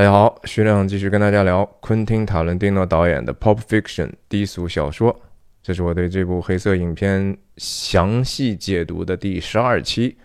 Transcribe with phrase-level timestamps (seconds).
[0.00, 5.14] 大家好，徐亮继续跟大家聊昆汀·塔伦蒂诺导演的《Pop Fiction》低俗小说。
[5.62, 10.16] 这是我对这部黑色影片详细解读的第十二期。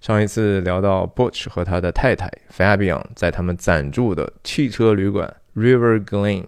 [0.00, 6.46] 上一次聊到 Butch 和他的太太 Fabian 在他们暂住的汽车旅馆 River Glen，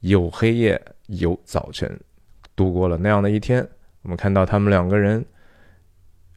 [0.00, 2.00] 有黑夜有早晨，
[2.56, 3.64] 度过了那样的一天。
[4.02, 5.24] 我们看到他们两个人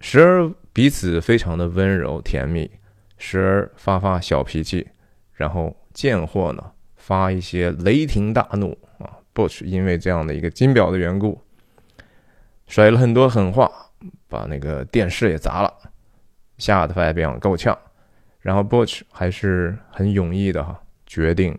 [0.01, 2.69] 时而彼此非常的温柔甜蜜，
[3.17, 4.87] 时而发发小脾气，
[5.39, 6.61] 然后贱货呢
[6.97, 9.15] 发一些雷霆大怒啊。
[9.33, 11.39] Butch 因为这样的一个金表的缘故，
[12.67, 13.71] 甩了很多狠话，
[14.27, 15.73] 把那个电视也砸了，
[16.57, 17.77] 吓得 Fabian 够呛。
[18.41, 21.57] 然后 Butch 还是很勇毅的哈，决定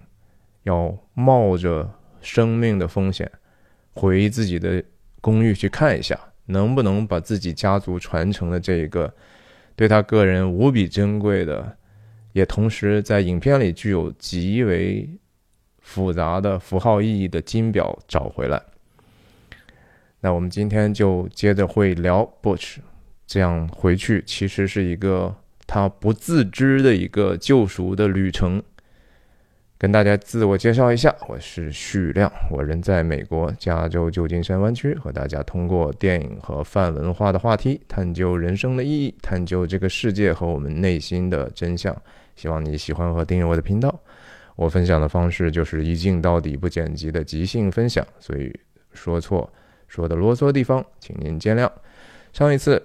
[0.65, 1.91] 要冒着
[2.21, 3.31] 生命的风险
[3.95, 4.85] 回自己的
[5.23, 9.11] 公寓去看一下，能不能把自己家族传承的这一个
[9.75, 11.79] 对他个人无比珍贵的，
[12.33, 15.09] 也同时在影片里具有极为。
[15.83, 18.63] 复杂的符号意义的金表找回来。
[20.21, 22.77] 那我们今天就接着会聊 Butch，
[23.27, 25.35] 这样回去其实是一个
[25.67, 28.63] 他不自知的一个救赎的旅程。
[29.79, 41.97] 跟大家自我介绍一下，我是许亮，我人在美国加州旧金山湾区，和大家通过电影和泛文化的话题，探究人生的意义，探究这个世界和我们内心的真相。
[42.41, 43.95] 希望你喜欢和订阅我的频道。
[44.57, 48.51] 我分享的方式就是一镜到底不剪辑的即兴分享，所以
[48.95, 49.53] 说错
[49.89, 51.71] 说的啰嗦的地方，请您见谅。
[52.33, 52.83] 上一次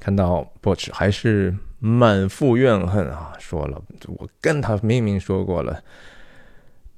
[0.00, 5.80] 看到 Butch 还是满腹怨恨啊，说了我跟他明明说过了，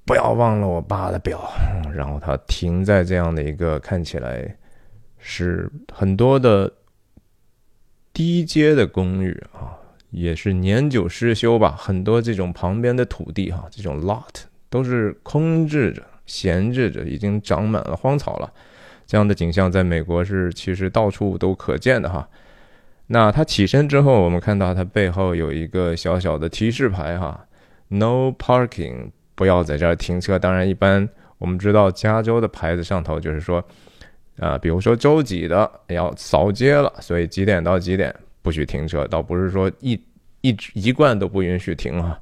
[0.06, 1.52] 不要忘了我爸的表，
[1.94, 4.56] 然后他停在这样的一个看起来
[5.18, 6.72] 是很多的
[8.10, 9.76] 低阶的公寓啊。
[10.12, 18.52] 也是年久失修吧，很多这种旁边的土地哈，这种 lot 都是空置着、闲置着，已经长满了荒草了。
[19.06, 22.28] 这样的景象在美国是其实到处都可见的哈。
[23.08, 27.46] 那他起身之后，我们看到他背后有一个小小的提示牌哈
[27.88, 30.38] ，No parking，不要在这儿停车。
[30.38, 31.08] 当然，一般
[31.38, 33.62] 我们知道加州的牌子上头就是说，
[34.38, 38.14] 啊，比如说周几的要扫街了，所以几点到几点。
[38.42, 39.92] 不许停车，倒不是说一
[40.40, 42.18] 一一贯都不允许停啊。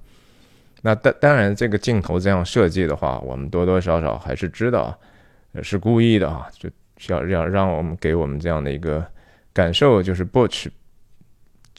[0.82, 4.98] 那当当然，这个镜头这样设计的话，我们多多少少还是知道
[5.62, 6.70] 是故意的啊，就
[7.08, 9.04] 要让让我们给我们这样的一个
[9.52, 10.68] 感受，就是 Butch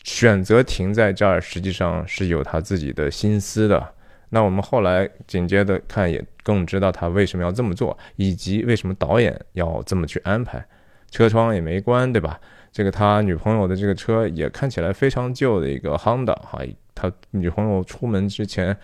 [0.03, 3.94] 选择停在这儿，实际上是有他自己的心思的。
[4.29, 10.63] 那我们后来紧接着看，也更知道他为什么要这么做，以及为什么导演要这么去安排，
[11.09, 12.40] 车窗也没关，对吧？
[12.71, 16.61] 这个他女朋友的这个车也看起来非常旧的一个 Honda 哈，
[16.95, 18.75] 他女朋友出门之前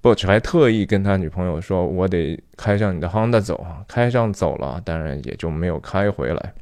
[0.00, 6.54] ，Butch 还特意跟他女朋友说：“我得开上你的 Honda 走啊。”开上走了，当然也就没有开回来。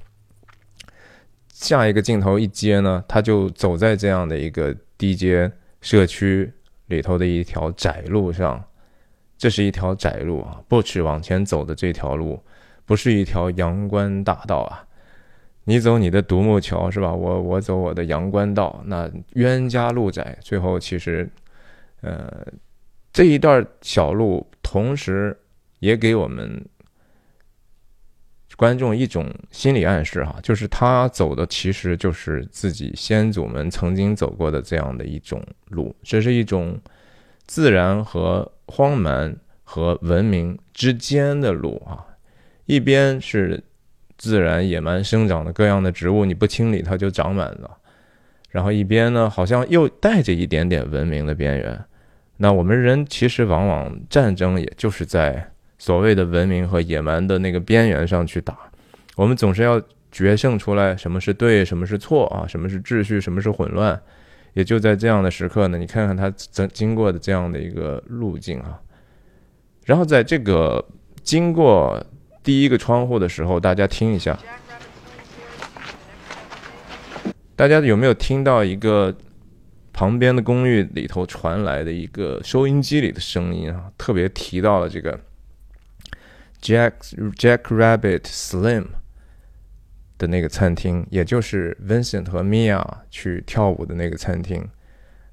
[1.48, 6.52] 下一个镜头一接呢，他就走在这样的一个低阶社区
[6.86, 8.64] 里头的一条窄路上，
[9.36, 12.42] 这是一条窄路啊，Butch 往前走的这条路
[12.84, 14.84] 不是一条阳关大道啊。
[15.68, 17.12] 你走你的独木桥是吧？
[17.12, 18.82] 我我走我的阳关道。
[18.86, 21.28] 那冤家路窄，最后其实，
[22.00, 22.42] 呃，
[23.12, 25.38] 这一段小路，同时
[25.80, 26.64] 也给我们
[28.56, 36.80] 观众一种心理暗示哈，就是他走的其实就是自己先祖们曾经走过的这样的一种路，这是一种
[37.44, 42.06] 自然和荒蛮和文明之间的路啊，
[42.64, 43.62] 一边是。
[44.18, 47.70] 自然野蛮生长的各样的植物，你不清理它就长满了。
[48.50, 51.84] 然后一边呢，好像又带着一点点文明的边缘。
[52.38, 58.58] 那我们人其实往往战争也就是在所谓的文明和野蛮的那个边缘上去打。
[59.14, 59.80] 我们总是要
[60.10, 62.44] 决胜出来，什么是对，什么是错啊？
[62.46, 64.00] 什么是秩序，什么是混乱？
[64.54, 68.80] 也就在这样的时刻呢，你看看他经经过的这样的一个路径啊。
[69.84, 70.84] 然后在这个
[71.22, 72.04] 经过。
[72.48, 74.39] 第一个窗户的时候，大家听一下，
[77.54, 79.15] 大家有没有听到一个
[79.92, 83.92] 旁边的公寓里头传来的一个收音机里的声音啊？
[83.98, 85.21] 特别提到了这个
[86.62, 86.92] Jack
[87.36, 88.86] Jack Rabbit Slim
[90.16, 94.66] 的那个餐厅，也就是 Vincent 和 Mia 去跳舞的那个餐厅。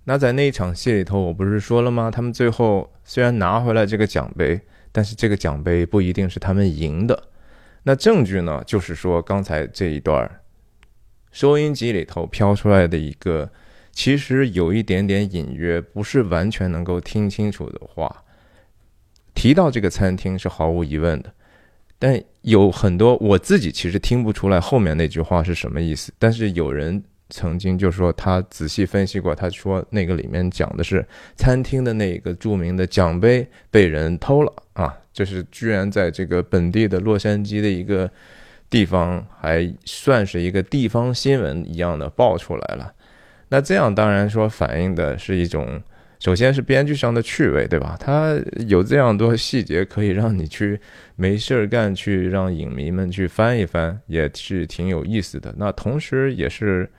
[0.03, 2.11] 那在那一场戏里头，我不是说了吗？
[2.11, 4.59] 他们最后虽然拿回来这个奖杯。
[4.95, 7.27] 但是这个奖杯不一定是他们赢的，
[7.83, 8.63] 那证据呢？
[8.65, 10.39] 就是说刚才这一段
[11.33, 13.51] 收音机里头飘出来的一个
[13.91, 18.23] 其实有一点点隐约，不是完全能够听清楚的话。
[19.33, 21.33] 提到这个餐厅是毫无疑问的，
[21.99, 26.13] 但有很多我自己其实听不出来后面那句话是什么意思。
[26.17, 31.05] 但是有人曾经就说他仔细分析过，他说那个里面讲的是
[31.35, 38.09] 餐厅的那个著名的奖杯被人偷了啊，就是居然在这个本地的洛杉矶的一个
[38.69, 42.93] 地方还算是一个地方新闻一样的爆出来了。
[43.49, 45.81] 那这样当然说反映的是一种。
[46.17, 47.95] 首先是编剧上的趣味，对吧？
[47.99, 48.35] 它
[48.67, 50.79] 有这样多细节可以让你去
[51.17, 55.53] 没事儿干，去让影迷们去翻一翻，也是挺有意思的。
[55.57, 56.89] 那同时也是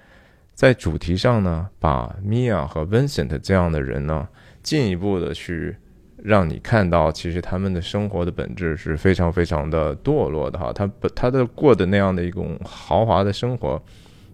[0.56, 4.26] 在主题上呢，把米娅和 Vincent 这样的人呢，
[4.62, 5.76] 进一步的去
[6.16, 10.72] 让你看到，其实他们的生活的本质是非常非常的堕落的哈。
[10.72, 13.80] 他不，他的过的那样的一种豪华的生活，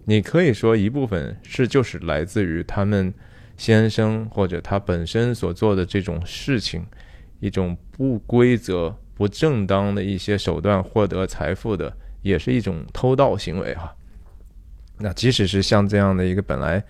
[0.05, 3.13] 你可以说一部分是就是来自于他们。
[3.55, 6.83] 先生或者他本身所做的这种事情，
[7.39, 13.95] 一种不规则、不正当的一些手段获得财富的，也是一种偷盗行为哈。
[15.03, 16.81] 那即使是像这样的一个本来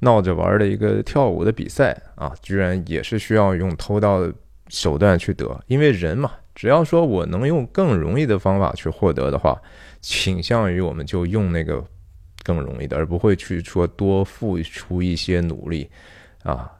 [0.00, 4.32] 闹着玩的一个跳舞的比赛啊，居然也是需要用偷盗的
[4.68, 9.60] 手段去得，因为人嘛，只要说我能用更容易的方法去获得的话，
[10.00, 11.84] 倾向于我们就用那个。
[12.46, 15.88] 更容易的，而不会去说多付出一些努力，
[16.42, 16.70] 啊，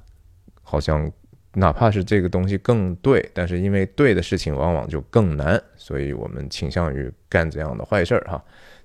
[0.63, 1.11] 好像
[1.55, 8.45] 哪怕是这个东西更对，但是因为对的事情往往就更难，所以我们倾向于干这样的坏事儿哈，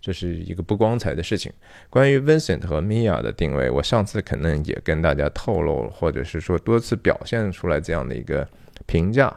[0.10, 1.54] 这是一个不光彩的事情。
[1.88, 8.48] 关于 Vincent 和 Mia 的定位，我上次可能也跟大家透露，或者是说多次表现出来这样的一个
[8.88, 9.32] 评价。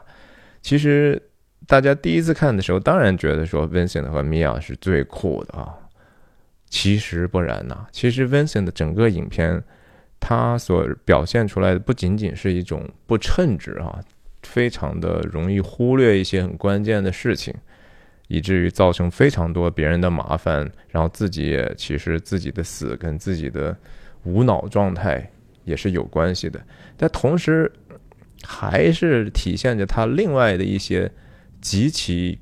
[0.63, 1.21] 其实
[1.67, 5.77] 大家第一次看的时候，当然觉得说 Vincent 和 Mia 是最酷的啊。
[6.71, 9.63] 其实不然呐，其实 Vincent 的整个影片，
[10.19, 14.01] 他所表现出来的不仅仅是一种不称职啊，
[14.43, 17.55] 非常的容易忽略一些很关键的事情，
[18.33, 23.77] 以至于造成非常多别人的麻烦，然后自己也其实自己的死跟自己的
[24.25, 25.31] 无脑状态
[25.65, 26.59] 也是有关系的，
[26.97, 27.71] 但同时
[28.43, 31.11] 还是体现着他另外的一些
[31.61, 32.39] 极其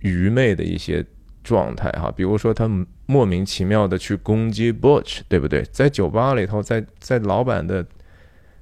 [0.00, 1.04] 愚昧的一些。
[1.44, 2.68] 状态哈，比如说他
[3.06, 5.62] 莫名其妙的去攻击 Butch，对不对？
[5.72, 7.86] 在酒吧里头，在在老板的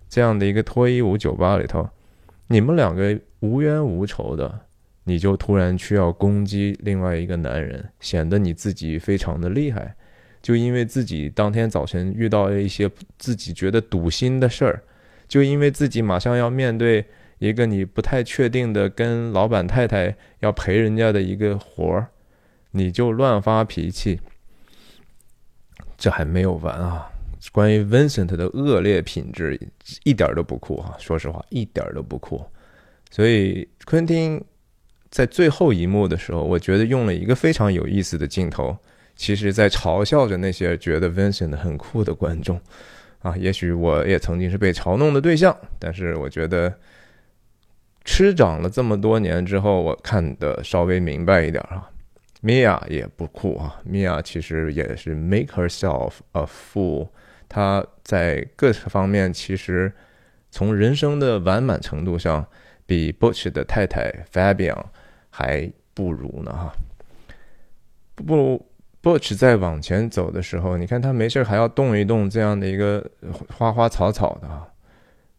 [0.09, 1.89] 这样的一个脱衣舞酒吧里头，
[2.47, 4.66] 你们两个无冤无仇的，
[5.09, 9.95] 你就突然需要攻击另外一个男人，显得你自己非常的厉害。
[10.43, 14.83] 就因为自己当天早晨遇到了一些自己觉得堵心的事儿，
[15.29, 17.05] 就因为自己马上要面对
[17.39, 22.09] 一个你不太确定的跟老板太太要陪人家的一个活儿。
[22.73, 24.21] 你就乱发脾气，
[25.97, 27.09] 这还没有完啊！
[27.53, 29.59] 关于 Vincent 的恶劣品质，
[30.03, 32.45] 一点都不酷哈，说实话，一点都不酷。
[33.11, 34.45] 所以昆汀
[35.11, 38.77] 在最后一幕的时候，我觉得用了一个非常有意思的镜头，
[39.15, 42.61] 其实在嘲笑着那些觉得 Vincent 很酷的观众
[43.21, 43.37] 啊。
[43.37, 46.75] 也许我也曾经是被嘲弄的对象，但是我觉得
[48.05, 51.89] 吃长了这么多年之后，我看的稍微明白一点啊。
[52.43, 57.09] Mia 也不酷啊，Mia 其实也是 make herself a fool。
[57.49, 59.93] 她在各方面其实
[60.51, 62.47] 从人生的完满程度上，
[62.85, 64.77] 比 Butch 的太太 Fabian
[65.37, 66.73] 还不如呢哈。
[68.15, 68.65] 不
[69.03, 73.05] ，Butch 在往前走的时候，你看他没事还要动一动这样的一个
[73.55, 74.67] 花花草草的啊，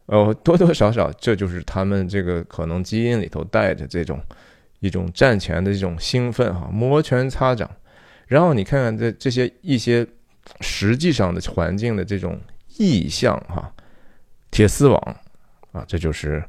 [0.06, 4.20] 哦，多多少少这就是他们这个可能基因里头带着这种。
[4.80, 7.68] 一种战前的这种兴奋哈，摩拳擦掌，
[8.27, 10.06] 然后你看看这这些一些
[10.62, 12.39] 实际上的环境的这种
[12.77, 13.74] 意象哈，
[14.51, 15.16] 铁丝网
[15.72, 16.44] 啊，这就是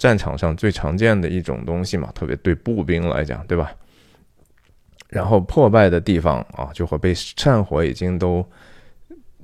[0.00, 3.70] 战场上最常见的一种东西嘛，特别对步兵来讲，对吧？
[5.10, 8.44] 然后破败的地方啊，就会被战火已经都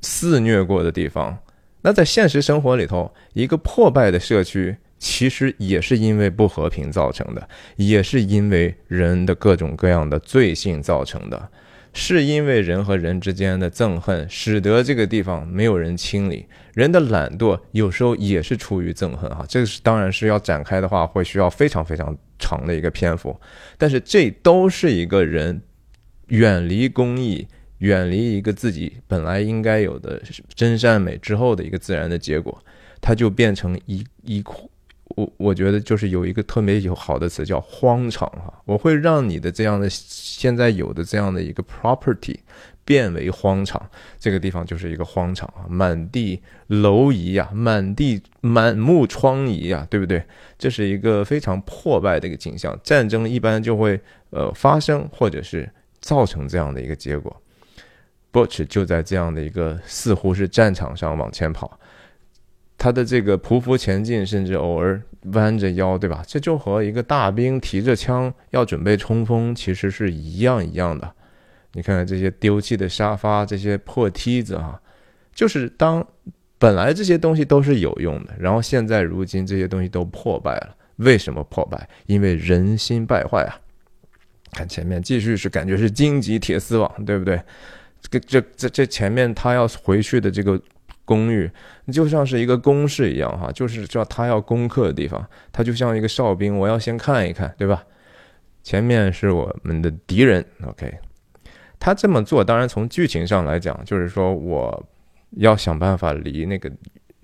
[0.00, 1.38] 肆虐过的地方，
[1.82, 4.76] 那在现实生活里头，一个破败的社区。
[4.98, 11.50] 其实也是因为不和平造成的，也是因为人的各种各样的罪性造成的，
[11.98, 16.44] 是因为人和人之间的憎恨，使得这个地方没有人清理。
[16.74, 23.34] 人的懒惰有时候也是出于憎恨啊，这个是当然是要展开的话，会需要非常非常长的一个篇幅。
[23.78, 25.58] 但是这都是一个人
[26.26, 27.48] 远离公义、
[27.78, 30.22] 远离一个自己本来应该有的
[30.54, 32.62] 真善美之后的一个自然的结果，
[33.00, 34.42] 它就变成一一
[35.16, 42.36] 我我觉得就是有一个特别有好的词叫荒场哈，我会让你的这样的现在有的这样的一个 property
[42.84, 43.90] 变为荒场。
[44.20, 50.22] 这个地方就是一个荒场啊，满地蝼蚁呀，满地满目疮痍呀，对不对？
[50.58, 52.78] 这是一个非常破败的一个景象。
[52.84, 53.98] 战争一般就会
[54.30, 55.66] 呃发生，或者是
[56.00, 57.34] 造成这样的一个结果。
[58.30, 61.80] Butch 就在这样的一个似乎是战场上往前跑。
[62.78, 65.02] 他的这个匍匐前进，甚至偶尔
[65.32, 66.22] 弯着腰，对吧？
[66.26, 71.10] 这就和一个大兵提着枪要准备冲锋，其实是一样一样的。
[71.72, 74.78] 你看看这些丢弃的沙发，这些破梯子啊，
[75.34, 76.06] 就是当
[76.58, 80.76] 本来这些东西都是有用的，然后现在如今这些东西都破败了。
[80.96, 81.88] 为什么破败？
[82.06, 83.58] 因为人心败坏啊！
[84.52, 87.40] 看前面继续是感觉是荆棘铁丝网，对不对？
[88.10, 90.60] 这这这这前面他要回去的这个。
[91.06, 91.50] 公寓
[91.90, 97.82] 就像是一个公式一样，哈，就是叫他要攻克的地方，他就像一个哨兵，我要先看一看，对吧？
[98.62, 100.92] 前面是我们的敌人，OK。
[101.78, 104.86] 他这么做，当然从剧情上来讲，就是说我
[105.36, 106.68] 要想办法离那个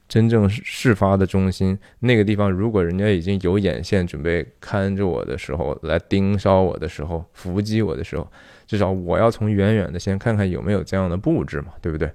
[0.07, 8.31] 真正事发的中心那个地方，如果人家已经有眼线准备看着我的时候，来盯梢我的时候，伏击我的时候，
[8.67, 12.09] 至少我要从远远的先看看有没有这样的布置嘛，对不对？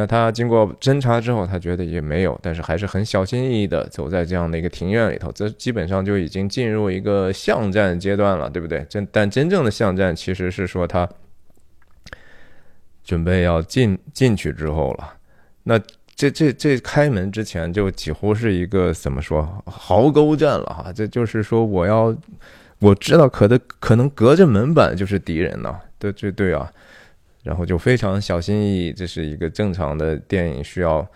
[0.00, 8.82] 那他经过侦查之后，他觉得也没有，但是还是很小心翼翼的走在这样的一个庭院里头，这基本上就已经进入一个巷战阶段了，对不对？
[8.88, 11.06] 真但真正的巷战其实是说他
[13.04, 15.16] 准备要进进去之后了。
[15.64, 15.78] 那
[16.16, 20.90] 这这这开门之前就几乎是一个怎么说壕沟战了哈？
[20.90, 22.16] 这就是说我要
[22.78, 26.72] 我知道可的可能隔着门板就是敌人呢，对对对啊。
[27.42, 31.06] 然后就非常小心翼翼，这是一个正常的电影需要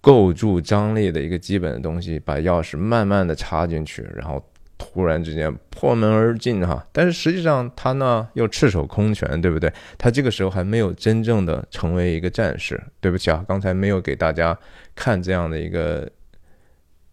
[0.00, 4.44] 构筑张力的一个基本的东西，把钥匙慢慢的插进去，然后
[4.78, 6.86] 突然之间破门而进哈。
[6.92, 9.72] 但是实际上他呢又赤手空拳，对不对？
[9.96, 12.82] 他这个时候还没有真正的成为一个战士。
[13.00, 14.58] 对不起啊，刚才没有给大家
[14.94, 16.10] 看这样的一个。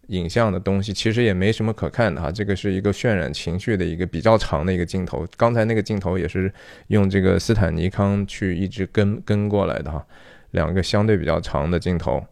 [0.08, 5.26] 影像的东西其实也没什么可看的哈，这个是一个渲染情绪的一个比较长的一个镜头。
[5.36, 6.52] 刚才那个镜头也是
[6.88, 10.04] 用这个斯坦尼康去一直跟跟过来的哈，
[10.50, 12.24] 两个相对比较长的镜头。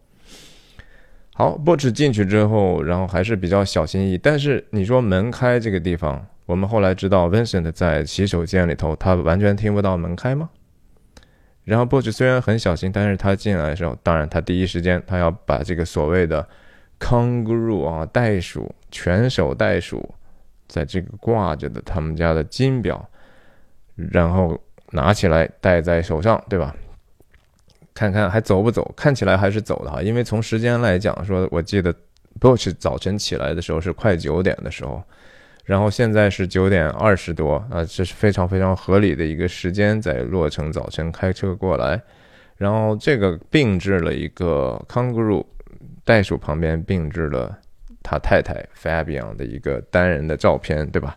[1.35, 4.19] 好，，Boch 进去之后，然后还是比较小心翼翼。
[4.19, 10.50] 但是你说门开这个地方，我们后来知道 Vincent 在洗手间里头，他完全听不到门开吗？
[11.64, 16.47] 然后 Boch 虽然很小心，但是他进来的时候，当然他第一时间他要把这个所谓的。
[17.03, 20.15] Kangaroo 啊，袋鼠，全手袋鼠，
[20.69, 23.05] 在这个挂着的他们家的金表，
[23.97, 24.57] 然后
[24.93, 26.73] 拿起来戴在手上，对吧？
[27.93, 28.95] 看看还走不走？
[28.97, 31.93] 看起来还是走的哈，因为从时间来讲，说我记得
[32.41, 35.03] Bush 早晨起来的时候是快九点的时候，
[35.65, 42.01] 然后现在是九点二十多啊，这是非常非常合理的一个时间，在洛城早晨开车过来，
[42.57, 45.45] 然后这个并置了一个 Kangaroo。
[46.05, 47.59] 袋鼠旁边并置了
[48.03, 51.17] 他太太 Fabian 的一个单人的照片，对吧？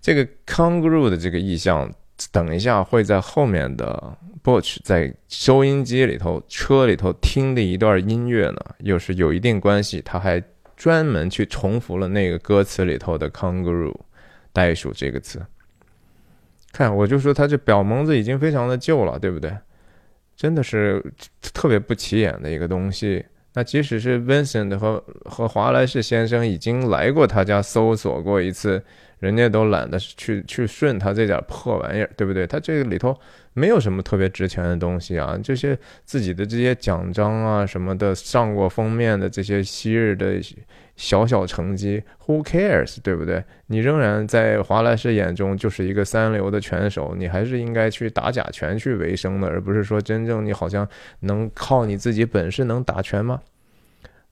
[0.00, 1.92] 这个 Kangaroo 的这个意象，
[2.30, 10.00] 等一下会在后面的 Butch 在收音机里头、车里头听的一段音乐呢，又是有一定关系。
[10.00, 10.40] 他还
[10.76, 13.96] 专门去重复了那个歌词里头的 Kangaroo
[14.52, 15.44] 袋鼠这个词。
[16.70, 19.52] 看，我就说他这表蒙子已经非常的旧了，对不对？
[20.36, 21.04] 真的是
[21.40, 23.26] 特别不起眼的一个东西。
[23.54, 28.82] 那即使是 Vincent 和和华莱士先生已经来过他家搜索过一次，
[29.18, 32.46] 人家都懒得去去顺他这点破玩意儿，对不对？
[32.46, 33.18] 他这个里头
[33.54, 40.40] 没有什么特别值钱的东西啊，这些自己的这些奖章啊什么的，上过封面的这些昔日的。
[40.98, 43.44] 小小成绩，Who cares，对不对？
[43.68, 50.86] 你仍然在华莱士眼中就是一个三流的拳手，你还是应该去打假拳去为生的，而不是说真正你好像
[51.20, 53.40] 能靠你自己本事能打拳吗？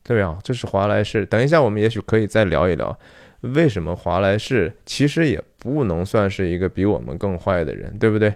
[0.03, 0.41] 对啊？
[0.43, 1.25] 这是华莱士。
[1.25, 2.99] 等一下，我们也许可以再聊一聊，
[3.43, 8.35] 为什么华莱士其实也不能算是一个比我们更坏的人，对不对？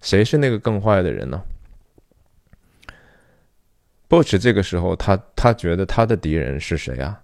[0.00, 1.40] 谁是那个更坏的人呢
[4.08, 7.22] ？Butch 这个时候，他他觉得他的敌人是谁啊？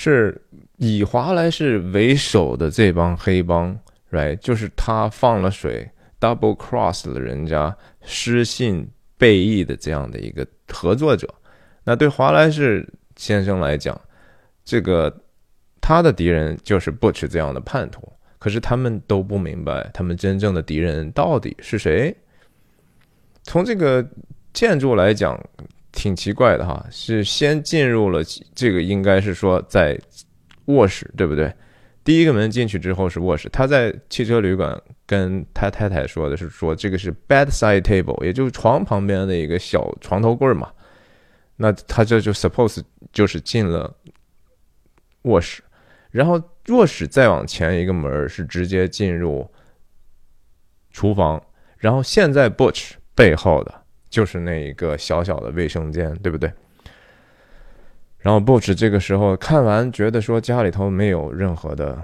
[0.00, 0.40] 是
[0.76, 3.76] 以华莱士为首的这帮黑帮
[4.12, 5.90] ，right，就是他放了水
[6.20, 11.28] ，double cross 了人家，失信背义的这样的一个合作者。
[11.82, 14.00] 那对华莱士先生来讲，
[14.64, 15.12] 这个
[15.80, 18.00] 他的敌人就是 Butch 这样的叛徒。
[18.38, 22.16] 可是他们都不明白，他们真正的敌人到底是谁。
[23.42, 24.08] 从这个
[24.52, 25.36] 建筑来讲。
[25.98, 28.22] 挺奇怪的哈，是先进入了
[28.54, 29.98] 这个，应该是说在
[30.66, 31.52] 卧室，对不对？
[32.04, 40.70] 第一个门进去之后是卧室，他在汽车旅馆跟他太太说的是说这个是 bedside table，也就是床旁边的一个小床头柜嘛。
[41.56, 42.80] 那他这就 suppose
[43.12, 43.92] 就是进了
[45.22, 45.64] 卧室，
[46.12, 49.50] 然后卧室再往前一个门是直接进入
[50.92, 51.42] 厨房，
[51.76, 56.52] 然后现在 Butch 背后的就是那一个小小的卫生间，对不对？
[58.18, 62.02] 然后 Butch 这个时候看完觉得说家里头没有任何的。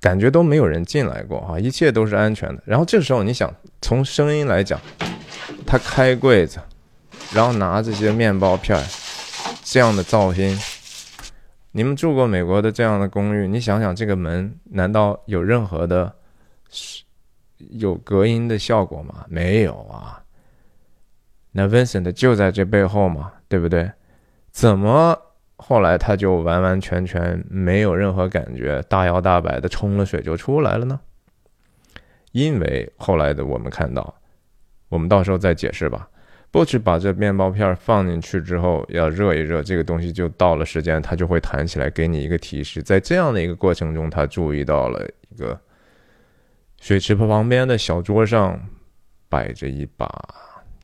[0.00, 2.62] 感觉都没有人进来过哈，一切都是安全的。
[2.66, 3.50] 然后这时候你想
[3.80, 4.78] 从声音来讲，
[5.66, 6.58] 他开柜子，
[7.32, 8.78] 然后拿这些面包片
[9.62, 10.60] 这样的噪音，
[11.72, 16.14] 你们住过美国的这样的公寓，你想想这个门难道有任何的
[17.70, 19.24] 有隔音的效果吗？
[19.28, 20.22] 没有啊。
[21.52, 23.90] 那 Vincent 就在这背后嘛，对不对？
[24.50, 25.18] 怎么？
[25.56, 31.00] 后来他就完完全全没有任何感觉，大摇大摆的冲了水就出来了呢。
[32.32, 34.14] 因为后来的我们看到，
[34.88, 36.08] 我们到时候再解释吧。
[36.50, 42.82] Boch 把这面包片放进去之后，要热一热，这个东西就到了时间，它就会弹起来，给你一个提示。
[42.82, 45.58] 在这样的一个过程中，他注意到了一个
[46.84, 48.60] 水池旁边的小桌上
[49.30, 50.06] 摆着一把。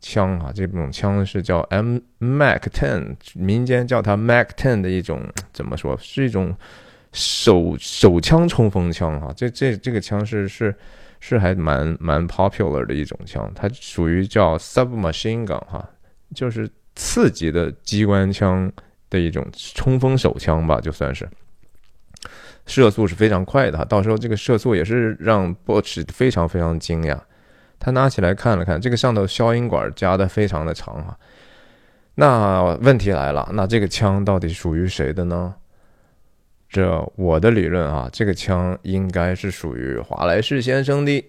[0.00, 6.57] 枪啊，这种枪是叫 M Mac Ten，民间叫它 Mac Ten 的一种，怎么说是一种
[7.12, 9.30] 手手枪冲锋枪啊？
[9.37, 10.75] 这这这个枪是是
[11.21, 15.87] 是还蛮蛮 popular 的一种枪，它属于叫 submachine gun 哈，
[16.35, 18.73] 就是次级的机关枪
[19.11, 21.28] 的一种冲锋手枪吧，就算是
[22.71, 27.19] 射速是非常快的，到时候这个射速也是让 Butch 非常非常惊讶。
[27.81, 31.19] 他拿起来看了看，这个上头消音管加的非常的长啊。
[32.15, 35.55] 那问题来了，那这个枪到底属于谁的呢？
[36.69, 41.25] 这我的理论啊，这个枪应该是属于华莱士先生的，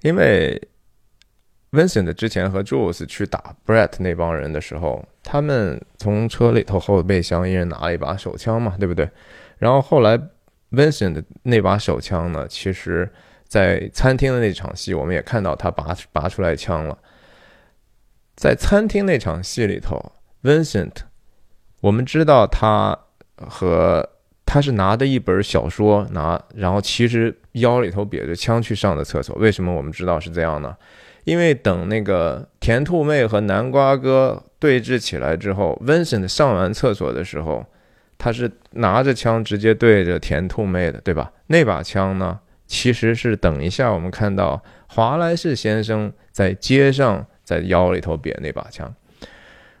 [0.00, 0.60] 因为
[1.70, 9.08] Vincent 之前和 Jules 去打 Brett 那帮人的时候，他们从车里头后备箱一人拿了一把手枪嘛，对不对？
[9.64, 10.20] 然后后来
[10.70, 13.10] Vincent 那把手枪呢，其实。
[13.46, 16.98] 在餐厅的那场戏，我们也看到他拔拔出来枪了。
[18.34, 20.90] 在餐厅那场戏里头，Vincent，
[21.80, 22.98] 我们知道他
[23.36, 24.08] 和
[24.44, 29.36] 他是拿的一本小说，拿然后其实腰里头别着枪去上的厕所。
[29.36, 30.76] 为什么我们知道是这样呢？
[31.22, 37.64] 因为等那个甜兔妹和南瓜哥对峙起来之后，Vincent 上完厕所的时候，
[38.24, 41.30] 他是拿着枪直接对着甜兔妹的，对吧？
[41.48, 42.40] 那把枪呢？
[42.66, 48.90] 其实是等一下，我们看到华莱士先生在街上在腰里头别那把枪。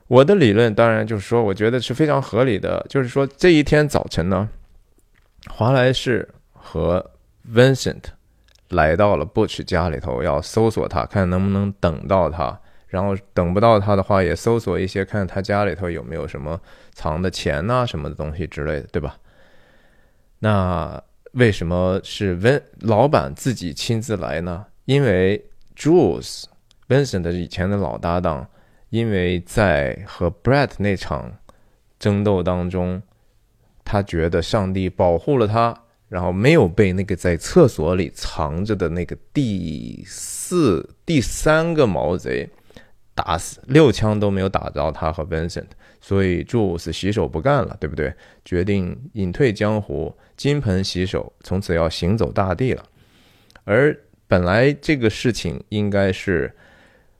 [0.08, 4.46] 我的理论当然就是说，我觉得是非常合理的，就是说这一天早晨呢，
[5.48, 7.12] 华莱士和
[7.50, 8.02] Vincent
[8.68, 12.60] 来到了 Butch 家里头，要搜索他，看能不能等到他。
[12.94, 16.60] 然后等不到他的话，也搜索一些，看他家里头有没有什么
[16.92, 19.18] 藏的钱呐什么的东西之类的，对吧？
[20.38, 21.02] 那。
[21.34, 24.66] 为什么是温老板自己亲自来呢？
[24.84, 25.44] 因为
[25.76, 26.44] Jules
[26.86, 28.46] Vincent 以前的老搭档，
[28.90, 31.38] 因为在和 Brett 那场
[31.98, 33.02] 争斗当中，
[33.84, 35.76] 他觉得上帝保护了他，
[36.08, 42.48] 然后没有被那个在厕所里藏着的那个第四、第三个毛贼
[43.14, 45.66] 打死，六枪都没有打着他和 Vincent。
[46.00, 48.12] 所以祝死洗手不干了，对不对？
[48.44, 52.84] 决定隐退江湖，金盆洗手，从此要行走大地了。
[53.64, 53.96] 而
[54.26, 56.54] 本来这个事情应该是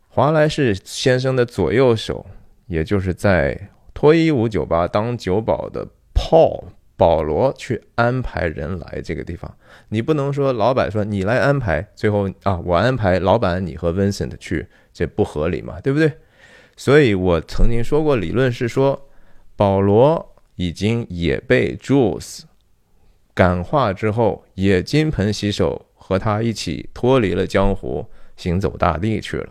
[0.08, 2.26] 华莱士先生的左右手，
[2.66, 6.64] 也就是在脱衣舞酒吧当酒保的 Paul
[6.96, 9.56] 保罗去安排人来这个地方。
[9.88, 16.10] 你不能说老板说你来安排，最后啊我安排老板你和 Vincent 去，这不合理嘛，对不对？
[16.76, 19.08] 所以我曾经说过，理论是说，
[19.54, 22.42] 保罗已经也被 Jules
[23.34, 29.48] 感化之后，也金盆洗手，和他一起脱离了江湖，行走大地去了。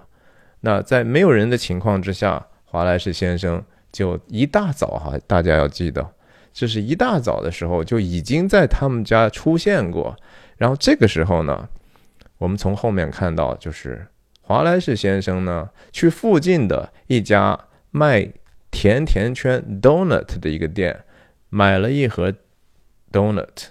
[0.62, 6.06] 那在没有人的情况之下，华莱士先生就一大早哈，大家要记得，
[6.54, 10.16] 这是一大早的时候就已经在他们家出现过。
[10.58, 11.68] 然后这个时候呢，
[12.38, 14.06] 我们从后面看到就是。
[14.46, 17.58] 华莱士先生呢，去附近的一家
[17.92, 18.30] 卖
[18.70, 21.06] 甜甜圈 （donut） 的一个店，
[21.50, 22.34] 买了一盒
[23.12, 23.68] donut，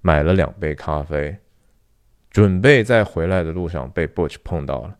[0.00, 1.36] 买了两杯咖啡，
[2.30, 4.96] 准备在回来的路上被 Butch 碰到了。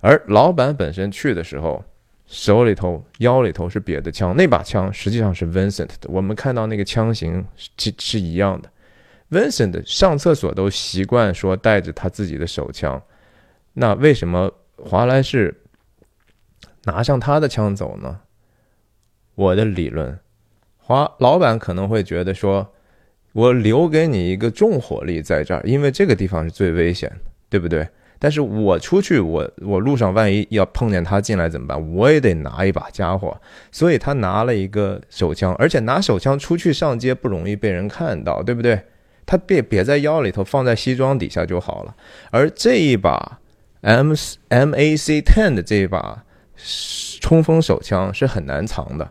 [0.00, 1.84] 而老板本身去的时候，
[2.26, 6.08] 手里头、腰里头是别的枪，那把枪实际上是 Vincent 的。
[6.08, 8.70] 我们看到那个枪型是是一样的
[9.30, 13.02] Vincent 上厕所都习惯说带着他自己的手枪，
[13.74, 15.62] 那为什么华莱士
[16.84, 18.20] 拿上他的枪走呢？
[19.34, 20.18] 我的理论，
[20.76, 22.72] 华老板可能会觉得说，
[23.32, 27.88] 我留给你一个重火力在这儿，因为这个地方是最危险的，对不对？
[28.18, 31.94] 但是我出去，我我路上万一要碰见他进来怎么办？
[31.94, 33.40] 我也得拿一把家伙，
[33.72, 38.82] 所以他拿了一个手枪，而且拿手枪出去上街不容易被人看到，对不对？
[39.24, 41.96] 他别别在腰里头，放在西装底下就好了。
[42.30, 43.38] 而这一把
[43.80, 44.12] M
[44.48, 46.24] M A C Ten 的这一把
[47.20, 49.10] 冲锋手枪是很难藏的。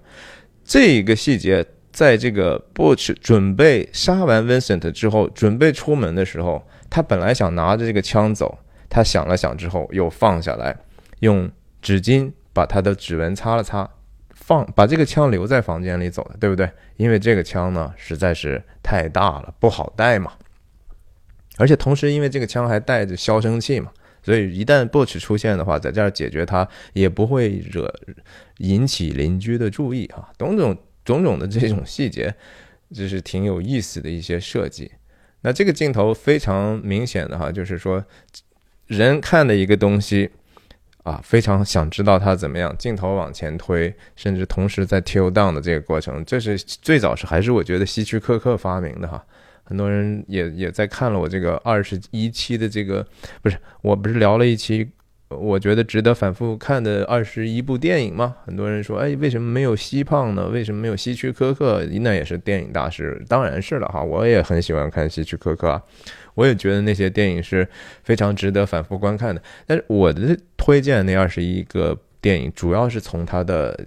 [0.64, 8.60] 这一个细节，在这个 Butch 准备杀完 Vincent 之后，准备出门的时候，他本来想拿着这个枪走。
[8.92, 10.76] 他想了想之后，又放下来，
[11.20, 11.48] 用
[11.80, 13.88] 纸巾把他的指纹擦了擦，
[14.32, 16.68] 放把这个枪留在房间里走的，对不对？
[16.98, 20.32] 因为这个枪呢实在是太大了，不好带嘛。
[21.58, 23.92] 而且同时，因为这个枪还带着消声器嘛，
[24.24, 27.94] 所以一旦 Butch 出现的话，在这儿解决它也不会惹
[28.58, 30.30] 引起邻居的注意啊。
[30.38, 32.34] 种种种种的这种细节，
[32.94, 34.92] 就是挺有意思的一些设计。
[35.42, 38.04] 那这个镜头非常明显的哈，就是说。
[38.90, 40.32] 人看的一个东西
[41.04, 42.76] 啊，非常想知道它怎么样。
[42.76, 49.24] 镜头往前推，甚至同时在 till down 的这个过程，这是最早是还是我觉得希区柯克发明的哈。
[49.70, 53.06] 很多人也也在看了我这个二十一期的这个，
[53.44, 54.90] 不是我不是聊了一期。
[55.30, 60.48] 我觉得值得反复看的二十一部电影嘛，很多人说，哎，为什么没有西胖呢？
[60.48, 61.86] 为什么没有希区柯克？
[62.02, 64.02] 那也是电影大师，当然是了哈。
[64.02, 65.80] 我也很喜欢看希区柯克啊，
[66.34, 67.68] 我也觉得那些电影是
[68.02, 69.40] 非常值得反复观看的。
[69.68, 73.80] 但是我的推荐那二十一个电影，主要是从它的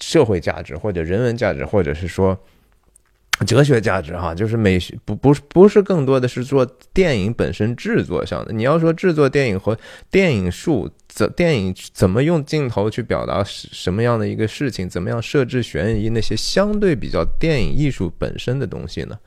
[0.00, 2.36] 社会价值或者人文价值，或者是说。
[3.42, 8.52] 哲学价值哈，就是美学不不是不是更多的是做电影本身制作上的。
[8.52, 9.76] 你要说制作电影和
[10.10, 19.18] 电影术怎电影怎么用镜头去表达什么样的一个事情，怎么样设置悬疑，那些相对比较电影艺术本身的东西呢？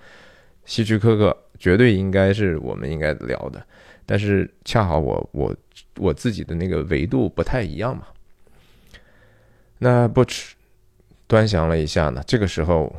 [0.65, 3.65] 希区柯克绝对应该是我们应该聊的，
[4.06, 5.56] 但是恰好我我
[5.97, 8.04] 我自己的那个维度不太一样嘛。
[9.80, 10.56] 那不吃
[11.28, 12.95] 端详了一下呢，这个时候。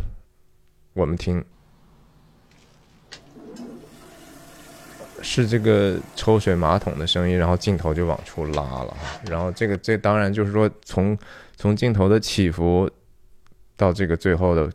[0.96, 1.44] 我们听，
[5.20, 8.96] 是这个抽水马桶的声音，然后镜头就往出拉了。
[9.28, 11.16] 然后这个这当然就是说，从
[11.54, 12.90] 从镜头的起伏
[13.76, 14.72] 到这个最后的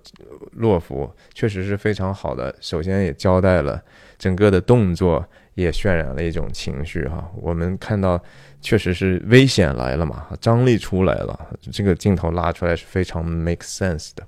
[0.52, 2.56] 落伏，确实是非常好的。
[2.62, 3.82] 首先也交代了
[4.20, 7.32] 整个的动作，也渲染了一种情绪哈。
[7.36, 8.24] 我们看到
[8.62, 11.58] 确实是危险来了嘛，张力出来了。
[11.72, 14.24] 这个镜头拉出来是非常 make sense 的。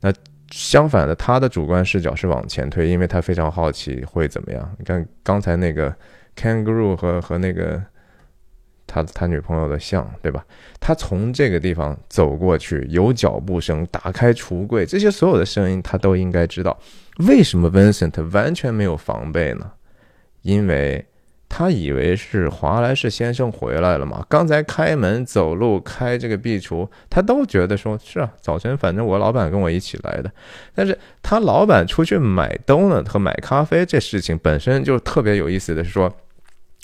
[0.00, 0.10] 那。
[0.50, 4.74] 相反的，他的主观视角是往前推，因为他非常好奇会怎么样。
[4.78, 5.94] 你看刚才那个
[6.36, 7.82] kangaroo 和和那个
[8.86, 10.44] 他他女朋友的像，对吧？
[10.78, 16.78] 他从这个地方走过去，有脚步声，打开橱柜，这些所有的声音他都应该知道。
[17.26, 19.72] 为什么 Vincent 完全没有防备呢？
[20.42, 21.06] 因为。
[21.48, 24.26] 他以为是华莱士先生回来了嘛？
[24.28, 30.30] 刚才开门、走路、开这个壁橱，他都觉得说是啊，早晨反正我老板跟我一起来的。
[30.74, 36.12] 但是他老板出去买灯呢和买咖啡这事情本身就特别有意思的是说，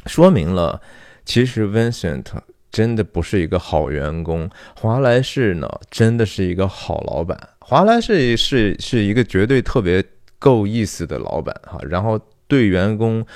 [0.06, 0.80] 说明了
[1.24, 2.24] 其实 Vincent
[2.70, 7.36] 真的不是一个好员工，华莱士呢真的是一个好老板。
[7.58, 10.02] 华莱士是是一个绝对特别
[10.38, 13.26] 够意思的老板哈，然后对员工。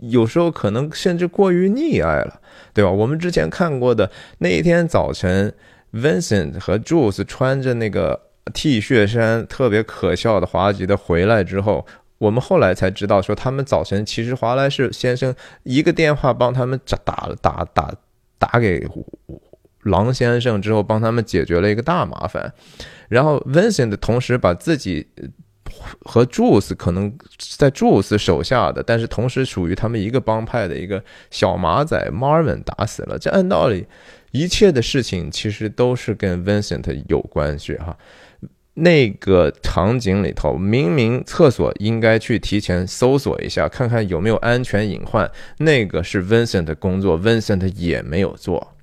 [0.00, 2.40] 有时候可能甚至过于溺爱了，
[2.72, 2.90] 对吧？
[2.90, 5.54] 我们之前看过的那一天早晨
[5.92, 8.20] ，Vincent 和 Jules 穿着那个
[8.52, 11.86] T 恤衫，特别可笑的滑稽的回来之后，
[12.18, 17.94] 我们后来才知道说，他们早晨其实华莱士先生一个电话帮他们打打打打
[18.38, 18.86] 打给
[19.82, 22.52] 狼先生之后，帮他们解决了一个大麻烦，
[23.08, 25.08] 然后 Vincent 同时把自己。
[26.00, 33.18] 和 Jules 可能在 Jules 手下的，但是同时属于他们一个帮派的一个小马仔 Marvin 打死了。
[33.18, 33.86] 这按道理，
[34.30, 37.96] 一切的事情其实都是跟 Vincent 有关系哈。
[38.74, 48.74] 那个场景里头，明明厕所应该去提前搜索一下，看看有没有安全隐患，那个是 Vincent 的工作，Vincent 也没有做，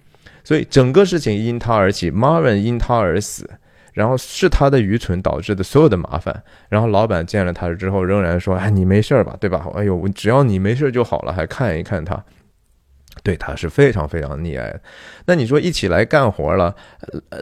[0.43, 3.49] 所以整个事情因他而起，Marvin 因他而死。
[3.95, 6.43] 然后是他的愚蠢导致的所有的麻烦。
[6.69, 9.35] 然后老板见了他之后，仍然说：“哎，你没事吧？
[9.39, 9.65] 对吧？
[9.73, 12.23] 哎呦，只要你没事就好了。”还看一看他，
[13.23, 14.81] 对他是非常非常溺爱的。
[15.25, 16.75] 那你说一起来干活了，
[17.29, 17.39] 呃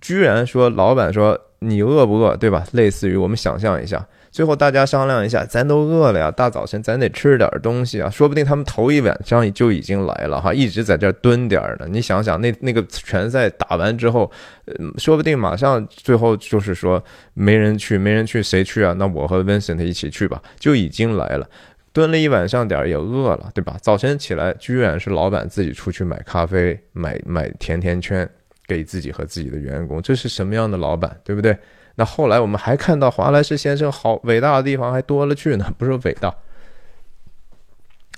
[0.00, 2.64] 居然说老板说你饿不饿，对吧？
[2.72, 4.06] 类似于我们想象一下。
[4.30, 8.08] 最后大家商量一下，咱都饿了呀，大早晨咱得吃点东西啊。
[8.08, 11.86] 说不定他们头一晚上就已经来了哈，一直在这蹲点儿呢。
[11.90, 14.30] 你想想，那那个拳赛打完之后，
[14.66, 17.02] 呃，说不定马上最后就是说
[17.34, 18.94] 没人去，没人去谁去啊？
[18.98, 21.48] 那我和 Vincent 一起去吧，就已经来了，
[21.92, 23.76] 蹲了一晚上点儿也饿了，对吧？
[23.82, 28.28] 早晨起来，居然是老板自己出去买咖啡、买买甜甜圈
[28.68, 31.56] 给自己和自己的员工，这是什么样的老板，对不对？
[32.00, 36.34] 那后来我们还看到华莱士先生好伟大的地方还多了去呢，不是伟大，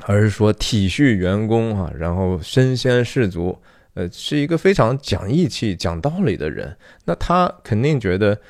[0.07, 3.59] 而是说体恤员工啊，然后身先士卒，
[3.95, 6.77] 呃，是一个非常讲义气、讲道理的人。
[7.07, 8.41] 那他肯定觉得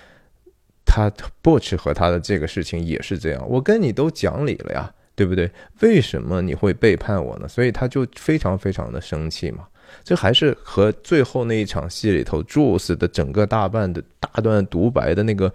[0.85, 1.11] 他
[1.42, 5.51] Butch 和他的这个事情也是这样，我跟你都讲理了呀，对不对？
[5.81, 7.49] 为什么你会背叛我呢？
[7.49, 9.66] 所以他就非常非常的生气嘛。
[10.05, 15.52] 这还是和最后那一场戏里头 Jules 的整个大半的大段独白的那个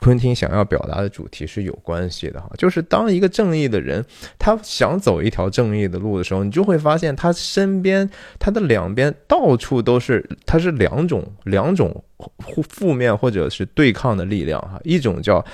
[0.00, 2.48] 昆汀想要表达的主题是有关系的哈。
[2.56, 4.04] 就是当一个正义的人，
[4.38, 12.04] 他想走一条正义的路的时候，你就会发现他身边他的两边到处都是，他是两种两种
[12.38, 14.80] 负负面或者是对抗的力量哈。
[14.84, 15.44] 一种叫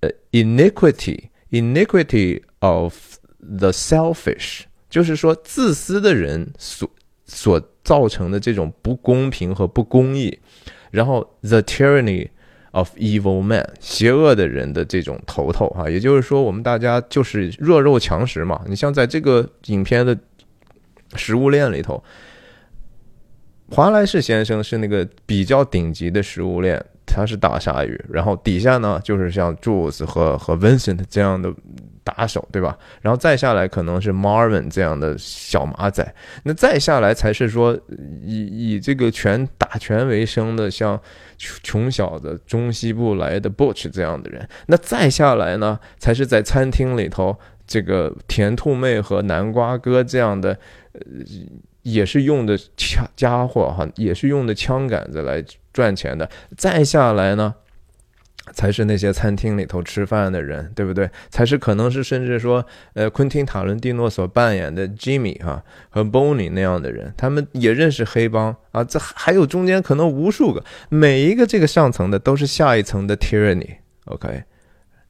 [0.00, 2.94] 呃 iniquity iniquity of
[3.40, 6.88] the selfish，就是说自私的人所。
[7.26, 10.38] 所造成的这种不公平和不公义，
[10.90, 12.28] 然后 the tyranny
[12.72, 18.60] of evil man，邪恶的人的这种头头啊，也就是说，我们大家就是弱肉强食嘛。
[18.68, 20.16] 你像在这个影片的
[21.14, 22.02] 食物链里头，
[23.70, 26.84] 华莱士先生是那个比较顶级的食物链，
[27.16, 31.50] 他是大鲨鱼，然后底下呢就是像 Jules 和和 Vincent 这样的。
[32.06, 32.78] 打手对吧？
[33.02, 37.76] 然后再下来可能是 Marvin 这样的小马仔，那再下来才是说
[38.22, 40.96] 以以这个拳打拳为生的，像
[41.36, 44.48] 穷小子中西部来的 Butch 这样的人。
[44.68, 50.56] 那再下来呢，才是在餐厅里头这个甜兔妹和南瓜哥这样的，
[50.92, 51.00] 呃，
[51.86, 56.28] 也是用的枪家伙哈，也是用的枪杆子来赚钱的。
[56.56, 57.54] 再下来呢？
[58.52, 61.08] 才是那些餐厅里头吃饭的人，对不对？
[61.30, 68.82] 才是可能是甚至说，呃，昆汀塔伦蒂诺所扮演的 Jimmy 哈和 Bonnie 那样的人，他们也认识黑帮啊。
[68.82, 73.76] 这还有中间可能无数个，每一个这个上层的都是下一层的 tyranny。
[74.06, 74.44] OK，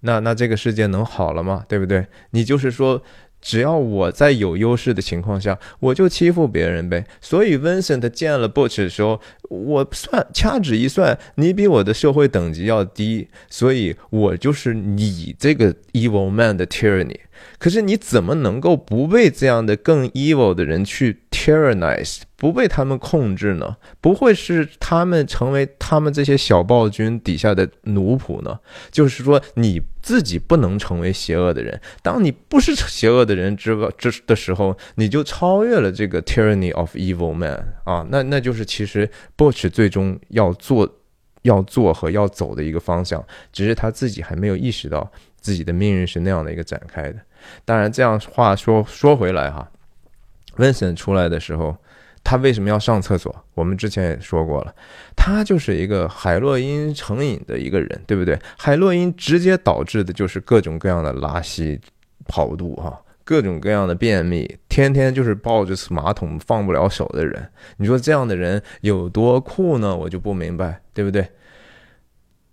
[0.01, 1.65] 那那这个世界能好了吗？
[1.69, 2.07] 对不对？
[2.31, 3.03] 你就是说。
[3.40, 7.07] 只要我在有优势的情况下，我就欺负别人呗。
[7.20, 17.18] 所以 Vincent 见了 Butch 的时候，我算掐指一算，你比我的社会等级要低，所以我就是你这个 evil man 的 tyranny。
[17.59, 23.77] 可是你怎么能够不被这样的更 evil 的人去 tyrannize，不被他们控制呢？
[24.01, 28.59] 不会是他们成为他们这些小暴君底下的奴仆呢？
[28.91, 40.89] 就是说你自己不能成为邪恶的人，当你不是邪恶的人之之的时候，你就超越了这个 tyranny of evil man 啊，那那就是其实 Bush 最终要做、
[41.43, 45.09] 要做和要走的一个方向，只是他自己还没有意识到
[45.41, 47.21] 自己的命运是那样的一个展开的。
[47.65, 49.71] 当然，这样话说说回来哈
[50.57, 51.77] ，Vincent 出来的时候，
[52.25, 53.35] 他为什么要上厕所？
[53.55, 54.75] 我们之前也说过了，
[55.14, 58.38] 他就是一个海洛因成瘾的一个人，对不对？
[58.57, 61.81] 海洛因直接导致的就是各种各样的拉稀、
[62.27, 67.49] 跑肚哈，各种各样的便秘，天天就是抱着马桶放不了手的人。
[67.77, 69.97] 你说这样的人有多酷呢？
[69.97, 71.29] 我就不明白，对不对？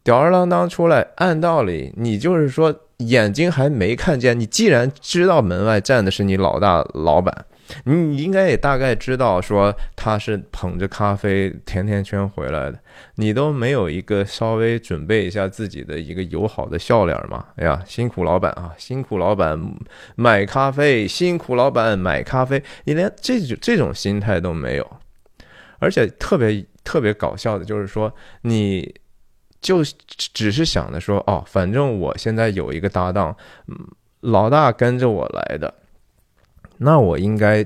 [0.03, 2.79] 吊儿郎当出来，按道理你就是说。
[2.99, 7.45] 眼睛还没看见，你既然知道门外站的是你老大老板，
[7.85, 12.79] 你应该也大概知道说他是捧着咖啡甜甜圈回来的，
[13.15, 17.45] 你都没有一个稍微准备一下自己的一个友好的笑脸吗？
[17.55, 19.59] 哎呀，辛苦老板啊，辛苦老板
[20.15, 24.97] 买咖啡，辛苦老板买咖啡，你连这种这种心态都没有，
[25.79, 28.93] 而且特别特别搞笑的就是说你。
[29.63, 29.81] 就
[30.33, 33.33] 只是想着说，哦，反正我现在有一个搭档，
[33.69, 33.77] 嗯
[34.19, 35.73] 老大跟着我来的，
[36.77, 37.65] 那我应该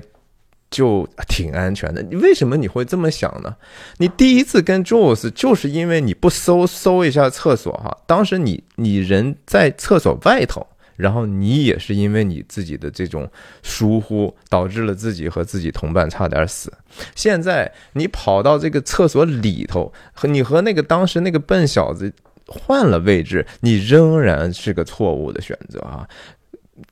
[0.70, 2.02] 就挺安全的。
[2.02, 3.56] 你为什么你会这么想呢？
[3.98, 10.66] 你第一次跟 Jules 就是因为你不搜搜一下厕所哈，当时你你人在厕所外头。
[10.98, 13.30] 然后你也是因为你自己的这种
[13.62, 16.72] 疏忽，导致了自己和自己同伴差点死。
[17.14, 22.12] 现在你跑到这个厕所里头，和你和那个当时那个笨小子
[22.48, 26.04] 换了位置，你仍然是个错误的选择啊！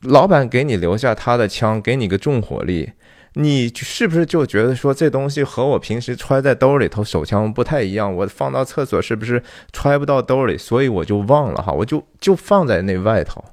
[0.03, 2.93] 老板给你留下他的枪，给你个重火力，
[3.35, 8.15] 你是不是就觉得说这东西和我平时揣在兜里头手枪不太一样？
[8.15, 10.59] 我放到厕所是不是揣不到兜里？
[10.59, 13.45] 所以我就忘了哈，我就就放在那外头，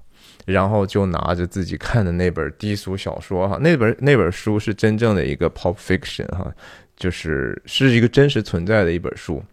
[0.45, 6.51] 然后就拿着自己看的那本低俗小说哈，那本那本书是真正的一个 pop fiction 哈，
[6.95, 9.43] 就是是一个真实存在的一本书。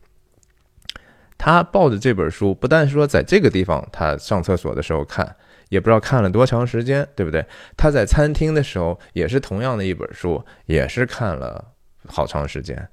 [1.37, 5.37] 他抱着这本书，不但说在这个地方他上厕所的时候看。
[5.71, 7.45] 也不知道看了多长时间，对不对？
[7.77, 11.73] 他在餐厅的时候也是同样的一本书，也是看了
[12.07, 12.89] 好长时间。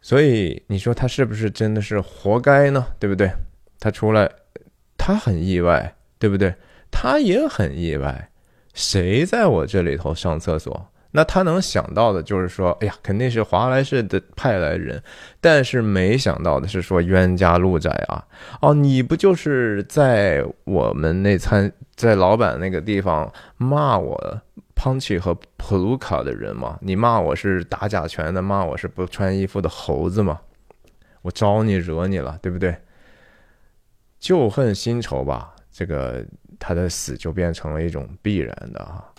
[0.00, 2.86] 所以你说他是不是真的是活该呢？
[2.98, 3.30] 对不对？
[3.78, 4.30] 他出来，
[4.96, 6.54] 他很意外，对不对？
[6.90, 8.30] 他也很意外，
[8.74, 10.91] 谁在我这里头上厕所？
[11.12, 15.02] 那他能想到的就是说，哎呀，肯定是华莱士的派来人，
[15.40, 18.26] 但是没想到的是说冤家路窄啊！
[18.60, 24.40] 哦，你不就是在我们那餐在老板那个地方骂我
[24.74, 26.78] Punchy 和普鲁卡的人吗？
[26.80, 30.40] 你骂我是打假拳的，骂我是不穿衣服的猴子吗？
[31.20, 32.74] 我招你惹你了，对不对？
[34.18, 36.24] 旧恨新仇吧，这个
[36.58, 39.11] 他的死就变成了一种必然的啊。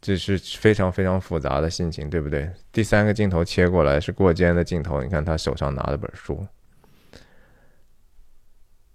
[0.00, 2.50] 这是非常非常复杂的心情，对不对？
[2.72, 6.46] 第三个镜头切过来是过肩的镜头，你看他手上拿了本书。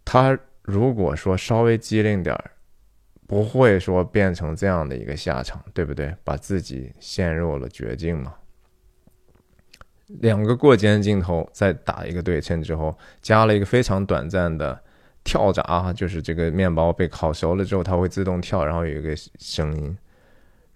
[0.04, 2.52] 他如果说稍微机灵点儿，
[3.28, 6.15] 不会说变成这样的一个下场，对不对？
[6.24, 8.34] 把自己陷入了绝境嘛。
[10.08, 14.80] 两个过肩镜头再打一个对称之后，加了一个非常短暂的
[15.24, 19.98] 跳闸，就是这个面包被烤熟了之后，它会自动跳，然后有一个声音。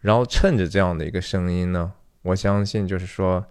[0.01, 3.45] 然后趁着这样的一个声音呢，我相信就是说，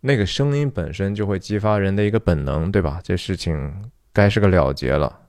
[0.00, 3.00] 那个声音本身就会激发人的一个本能，对吧？
[3.02, 5.20] 这事情该是个了结了。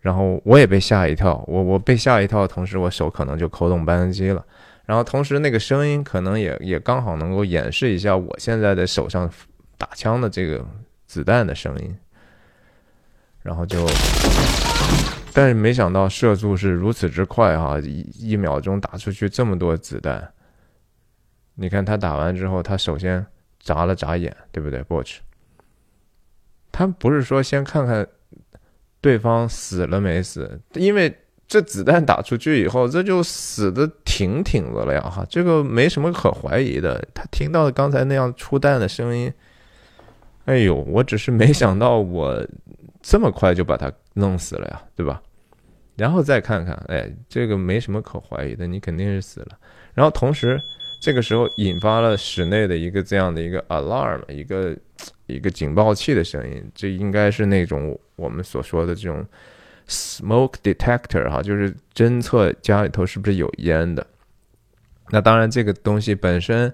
[0.00, 4.44] 然后我也被吓一跳，我我被吓一跳同时，我手可能就扣动扳机了。
[4.84, 9.28] 然后同时那个声音可能也也刚好能够演示一下我现在的手上
[9.76, 10.64] 打枪的这个
[11.08, 11.96] 子弹的声音。
[13.42, 13.84] 然后就。
[15.36, 20.32] 但是没想到射速是如此之快哈，一一秒钟打出去这么多子弹。
[21.56, 23.26] 你看他打完之后，他首先
[23.60, 25.18] 眨了眨眼，对不对，Butch？
[26.72, 28.08] 他不是说先看看
[29.02, 31.14] 对方死了没死，因为
[31.46, 37.06] 这子弹打出去以后，这就死的挺挺的了呀哈，这个没什么可怀疑的。
[37.12, 39.30] 他听到刚才那样出弹的声音，
[40.46, 42.42] 哎呦，我只是没想到我
[43.02, 45.22] 这么快就把他弄死了呀，对吧？
[45.96, 49.58] 然后再看看，哎，这个没什么可怀疑的，你肯定是死了。
[49.94, 50.60] 然后同时，
[51.00, 54.76] 这个时候引发了室内的一个这样的一个 alarm，一个
[55.26, 59.24] 一个警报器的声音，这应该是那种我们所说的这种
[59.88, 64.06] smoke detector 哈，就是侦测家里头是不是有烟的。
[65.08, 66.70] 那当然，这个东西本身，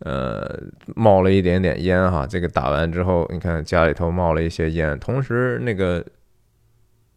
[0.00, 0.60] 呃，
[0.96, 2.26] 冒了一点点烟哈。
[2.26, 6.04] 这个打完之后，你看家里头冒了一些烟，同时那个。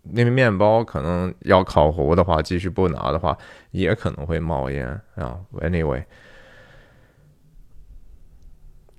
[0.04, 3.38] 那个面包可能要烤糊的话，继续不拿的话，
[3.72, 5.38] 也可能会冒烟啊。
[5.62, 6.04] Anyway，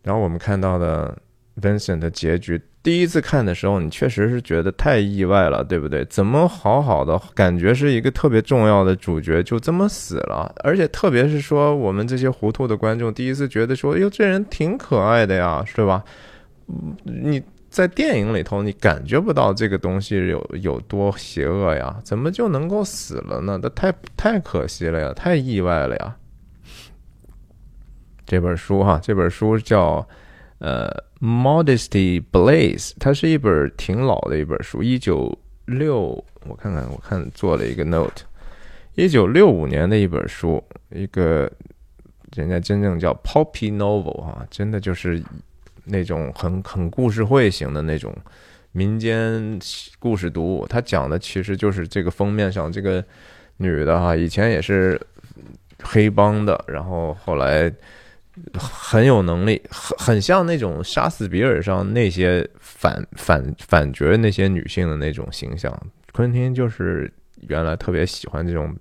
[0.03, 1.17] 然后我们看到的
[1.61, 6.05] Vincent 的结局，第一次看的时候，你确实是觉得太意外了，对不对？
[6.05, 10.55] 怎么好好的感觉是一个特别重要的主角就这么死了？
[10.63, 16.05] 而且特别是说，我们这些糊涂的观众第一次觉得说，哟，这人挺可爱的呀，是吧？
[17.05, 17.43] 你。
[17.71, 22.01] 在电影里头，你感觉不到这个东西有有多邪恶呀？
[22.03, 23.61] 怎么就能够死了呢？
[23.63, 26.17] 那太太可惜了呀，太意外了呀！
[28.27, 30.05] 这本书哈，这本书叫
[30.59, 38.25] 呃《Modesty Blaze》，它是一本挺老的一本书，一九六，我看看，我看做了一个 note，
[38.97, 41.49] 一九六五年的一本书，一个
[42.35, 45.23] 人家真正叫 Poppy Novel 哈，真的就是。
[45.85, 48.15] 那种很很故事会型的那种
[48.73, 49.59] 民间
[49.99, 53.05] 故事读物，它讲的其实就是这个封面上这个
[53.57, 55.01] 女的哈，以前也是
[55.83, 57.73] 黑帮的，然后后来
[58.55, 65.77] 很有能力，很很像那种杀死比尔上那些反 反反角那些女性的那种形象。
[66.13, 67.13] 昆汀就是
[67.49, 68.77] 原来特别喜欢这种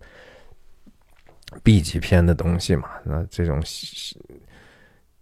[1.63, 3.59] B 级片的东西嘛，那这种。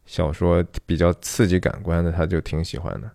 [0.08, 3.12] 小说比较刺激感官的，他就挺喜欢的。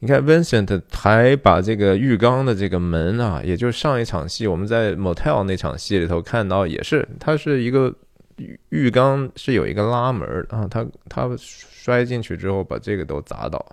[0.00, 7.94] 你看，Vincent 还把这个浴缸的这个门啊，也就是上一场戏我们在 Motel 那场戏里头看到，也是它是一个
[8.70, 13.64] 浴缸是有一个拉门啊，他他摔进去之后把这个都砸倒，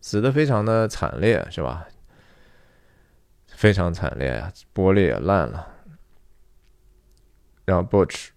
[0.00, 1.86] 死的非常的惨烈，是吧？
[3.46, 5.66] 非常惨烈啊，玻璃也烂了。
[7.66, 8.30] 然后 Butch。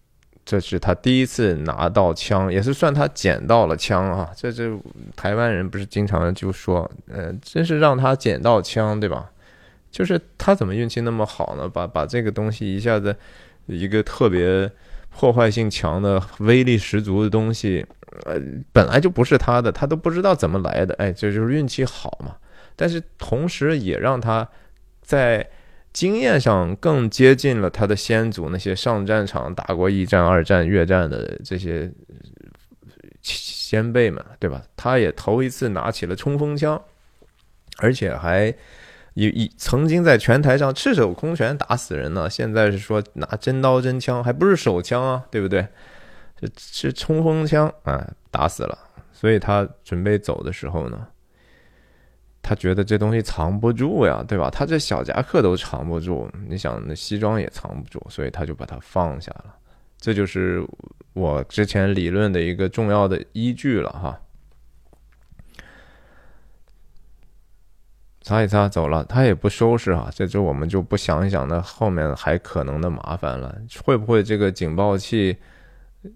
[0.43, 4.29] 这是他第一次拿到枪，也是算他捡到了枪啊。
[4.35, 4.75] 这这
[5.15, 9.29] 台湾人不是经常就说，呃，真是让他捡到枪，对吧？
[9.91, 11.69] 就是他怎么运气那么好呢？
[11.69, 13.15] 把把这个东西一下子
[13.65, 14.69] 一个特别
[15.09, 17.85] 破坏性强的、威力十足的东西，
[18.25, 18.39] 呃，
[18.71, 20.95] 本来就不是他的，他都不知道怎么来的。
[20.95, 22.35] 哎，这就是运气好嘛。
[22.75, 24.47] 但是同时也让他
[25.01, 25.47] 在
[25.93, 31.91] 经验上更接近了他的先祖那些上战场打过一战、二战、越战的这些
[33.21, 34.61] 先辈们，对吧？
[34.75, 36.81] 他也头一次拿起了冲锋枪，
[37.77, 38.53] 而且还。
[39.13, 45.67] 一一曾经在拳台上赤手空拳打死人呢，现在是说拿真刀真枪，还不是手枪啊，对不对？
[46.39, 48.77] 这是冲锋枪啊，打死了。
[49.11, 51.05] 所以他准备走的时候呢，
[52.41, 54.49] 他觉得这东西藏不住呀，对吧？
[54.49, 59.55] 他这小夹克都藏不住，你想那西装也藏不住，所以他就把它放下了。
[59.99, 60.65] 这就是
[61.13, 64.19] 我之前理论的一个重要的依据了哈。
[68.23, 70.09] 擦一擦，走了，他也不收拾哈。
[70.13, 73.55] 这就我们就不想一想，那后面还可能的麻烦了。
[73.83, 75.35] 会不会这个警报器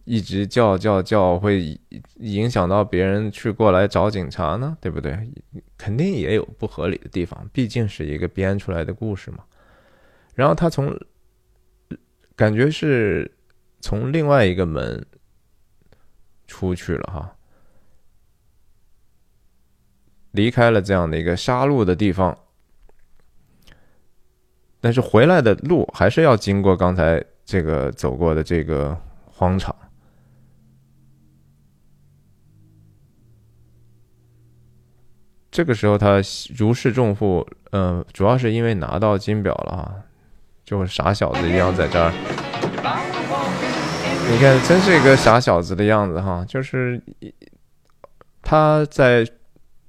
[0.04, 1.80] 一直叫叫叫，会
[2.16, 4.78] 影响到别人去过来找警察呢？
[4.80, 5.18] 对不对？
[5.78, 9.44] 肯定也有不合理的地方，毕竟是一个编出来的故事嘛。
[10.34, 10.98] 然后他从
[12.36, 13.30] 感觉是
[13.80, 15.06] 从另外一个门
[16.48, 17.36] 出去了哈。
[20.32, 22.38] 离开了这样的一个杀戮的地方，
[24.82, 29.74] 但是回来的路还是要经过刚才这个走过的这个荒场。
[35.56, 36.22] 这个时候他
[36.58, 39.96] 如释重负，嗯，主要是因为拿到金表了啊，
[40.66, 42.12] 就傻小子一样在这儿。
[44.30, 47.02] 你看，真是一个傻小子的样子哈，就是
[48.42, 49.26] 他在。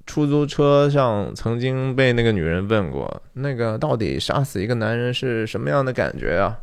[0.09, 6.57] 出租车上曾经被那个女人问过：“那个到底杀死一个男人是什么样的感觉啊？”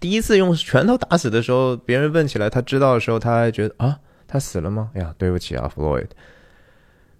[0.00, 4.88] 第一次用拳头打死的时候，别人问起来，他知道的时候，他还觉得啊，他死了吗？
[4.94, 6.16] 哎呀，对不起啊，弗洛伊德。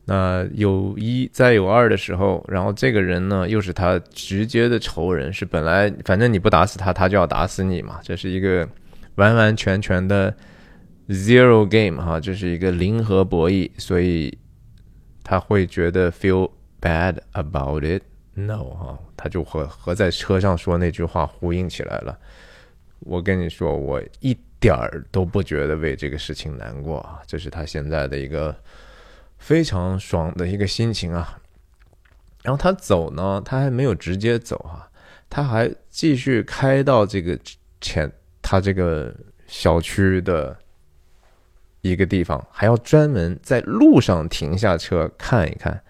[0.05, 8.01] 那有一再有二的时候，然后这个人呢，又是他直接的仇人，是本来反正你不打死他，他就要打死你嘛。
[8.03, 8.69] 这是一个
[9.15, 10.35] 完完全全的
[11.09, 14.37] zero game 哈，这是一个零和博弈，所以。
[15.25, 16.51] 他会觉得 feel
[16.81, 22.19] bad about it，no 哈，他就和和在车上说那句话呼应起来了。
[22.99, 28.53] 我跟你说，我一点儿都不觉得为这个事情难过啊，这是他现在的一个
[29.43, 31.39] 非常爽的一个心情啊。
[32.43, 34.89] 然后他走呢，他还没有直接走啊，
[35.29, 37.39] 他还继续开到这个
[37.81, 39.15] 前他这个
[39.47, 40.57] 小区的。
[41.85, 45.83] 一个地方还要专门在路上停下车看一看，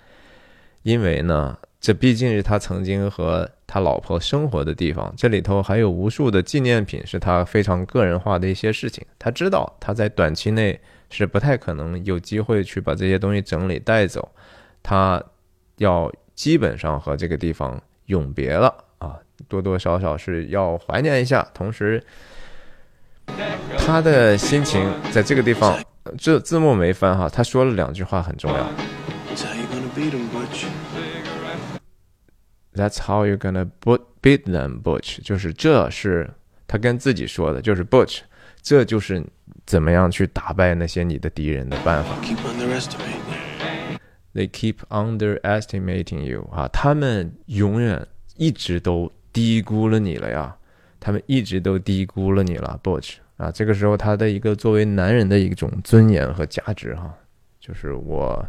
[0.84, 9.04] 因为呢，这毕竟是他曾经和他老婆生活的地方，这里头还有无数的纪念品，是他非常个人化的一些事情。
[9.18, 10.80] 他知道他在短期内
[11.12, 14.28] 是不太可能有机会去把这些东西整理带走，
[14.82, 15.22] 他
[15.76, 22.02] 要基本上和这个地方永别了啊，多多少少是要怀念一下，同时。
[23.78, 25.80] 他的心情在这个地方，
[26.18, 27.28] 这字幕没翻哈。
[27.28, 28.68] 他说了两句话很重要。
[32.74, 33.70] That's how you're gonna
[34.20, 35.22] beat them, Butch。
[35.22, 36.28] 就是这是
[36.66, 38.20] 他跟自己说的，就是 Butch，
[38.62, 39.22] 这就是
[39.66, 42.14] 怎么样去打败那些你的敌人的办法。
[44.34, 48.06] They keep underestimating you 啊，他们永远
[48.36, 50.56] 一直都低估了你了呀。
[51.04, 53.50] 他们一直都低估了你了，Butch 啊！
[53.50, 57.12] 这个时候，他的一个作为男人的一种尊严和价值，哈，
[57.58, 58.46] 就是我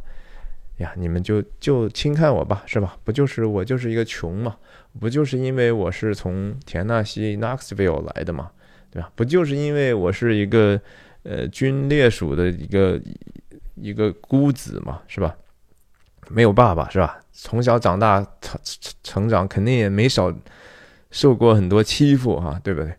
[0.78, 2.96] 呀，你们就就轻看我吧，是吧？
[3.04, 4.56] 不就是我就是一个穷嘛？
[5.00, 8.52] 不就是因为我是从田纳西 Knoxville 来的嘛？
[8.94, 9.12] 对吧？
[9.16, 10.80] 不就是因为我是一个
[11.24, 13.02] 呃军烈属的一个
[13.76, 15.02] 一个孤子嘛？
[15.08, 15.36] 是吧？
[16.30, 17.20] 没有爸爸是吧？
[17.32, 18.60] 从小长大成
[19.02, 20.34] 成长，肯定也没少。
[21.16, 22.92] 受过很多欺负哈，对不对？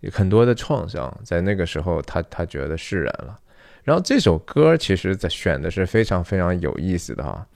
[0.00, 3.38] 有很多的创伤，在那个时候，他他觉得释然了。
[3.84, 7.46] 然后这首歌其实在选的是非常非常有意思的哈。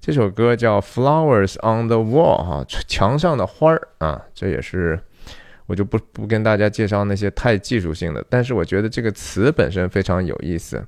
[0.00, 4.98] 这首歌叫《Flowers on the Wall》哈，墙上的花儿啊，这也是
[5.66, 10.84] 我就不不跟大家介绍那些太技术性的，但是我觉得这个词本身非常有意思。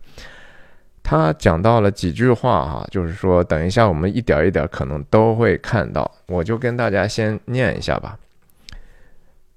[1.03, 8.19] 他讲到了几句话哈，就是说等一下我们一点一点可能都会看到，我就跟大家先念一下吧。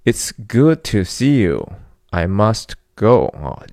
[0.04, 1.70] It's good to see you.
[2.10, 3.64] I must go 啊，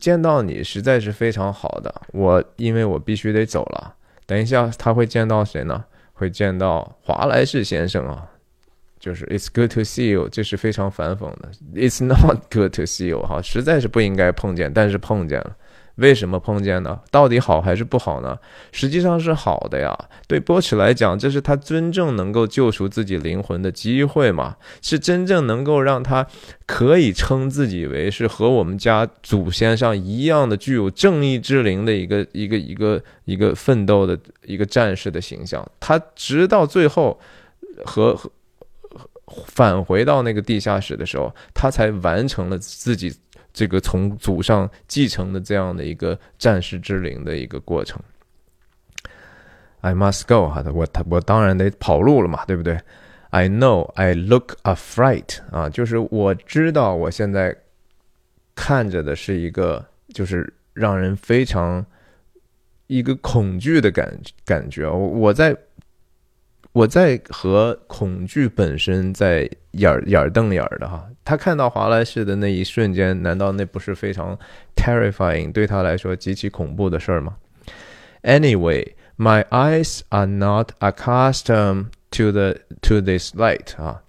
[0.00, 1.92] 见到你实在是非常好的。
[2.12, 3.94] 我因为我必须得走了，
[4.24, 5.84] 等一下他会见到谁呢？
[6.12, 8.28] 会见到华莱士先生啊。
[9.06, 11.48] 就是 It's good to see you，这是非常反讽的。
[11.76, 15.54] It's not good to see you，哈，实在是不应该碰见，但是碰见了。
[15.94, 16.98] 为什么碰见呢？
[17.12, 18.36] 到底好还是不好呢？
[18.72, 19.96] 实际上是好的呀。
[20.26, 26.26] 对波奇来讲，这是他真正能够救赎自己灵魂的机会嘛，是真正能够让他
[26.66, 35.64] 可以称自己为是和我们家祖先上一样的具有正义之灵的一个一个一个一个奋斗的一个战士的形象。
[35.78, 37.20] 他直到最后
[37.84, 38.28] 和和。
[39.46, 43.12] 返回到那个地下室的时候，他才完成了自己
[43.52, 48.00] 这个从祖上继承的这样的一个战士之灵的一个过程。
[49.80, 52.78] I must go，哈，我我当然得跑路了嘛，对不对
[53.30, 57.56] ？I know I look a fright，啊，就是我知道我现在
[58.54, 61.84] 看着的是一个，就是让人非常
[62.86, 64.88] 一个恐惧的感感觉。
[64.88, 65.56] 我我在。
[66.76, 74.38] 我在和恐惧本身在眼儿眼儿瞪眼儿的哈，他看到华莱士的那一瞬间，难道那不是非常
[74.76, 77.34] terrifying 对他来说极其恐怖的事儿吗
[78.24, 84.02] ？Anyway, my eyes are not accustomed to the to this light 啊，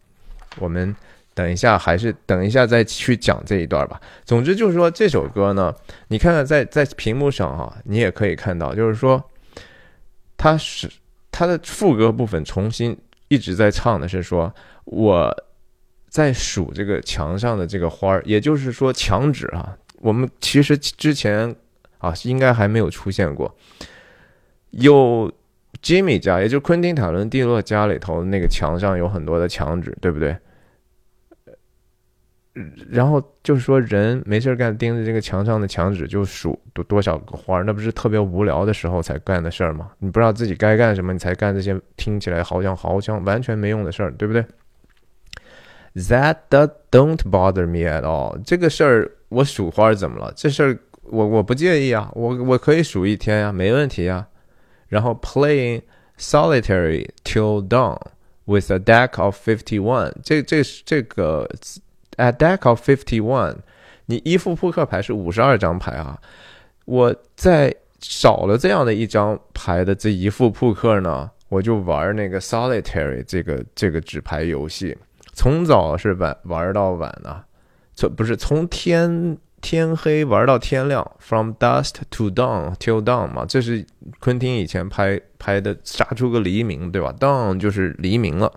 [0.60, 0.94] 我们
[1.34, 4.02] 等一下还是等一下再去讲这一段吧。
[4.26, 5.74] 总之就是说这首歌呢，
[6.10, 9.24] 你看看在在屏幕上哈，你也可以看到，就是说
[10.36, 10.90] 它是。
[11.38, 14.52] 他的副歌部分重新一直在唱的是说，
[14.86, 15.32] 我
[16.10, 19.78] 在数这个墙上的这个花儿，也就是说墙纸啊。
[20.00, 21.56] 我们其实之前
[22.00, 23.56] 啊应该还没有出现过，
[24.72, 25.32] 有
[25.84, 30.36] Jimmy 家，也就昆汀塔伦蒂洛家里头那个墙上有很多的墙纸，对不对？
[32.90, 39.92] 然后就是说，人没事干，盯着这个墙上的墙纸就数多多少个花，那不是特别无聊的时候才干的事儿吗？
[40.00, 44.44] 你不知道自己该干什么，你才干这些听起来好像好像完全没用的事儿，对不对
[45.96, 46.38] ？That
[46.90, 48.42] don't bother me at all。
[48.44, 50.34] 这个事儿我数花怎么了？
[50.36, 54.28] 这事儿我我不介意啊，我我可以数一天呀，没问题啊。
[54.88, 55.82] 然后 playing
[56.18, 58.00] solitary till dawn
[58.46, 61.48] with a deck of fifty one，这这这个。
[62.18, 63.58] At deck of fifty one，
[64.08, 66.20] 你一副扑克牌是五十二张牌啊。
[66.86, 74.98] 我在少了这样的一张牌的这一副扑克呢，我就玩那个 solitary 这个这个纸牌游戏，
[75.34, 77.46] 从早是晚玩到晚啊，
[77.94, 83.86] 从不是从天天黑玩到天亮，from dusk to dawn till dawn 嘛，这是
[84.20, 88.52] 昆汀以前拍拍的，杀出个黎明，对吧？dawn 就是黎明了。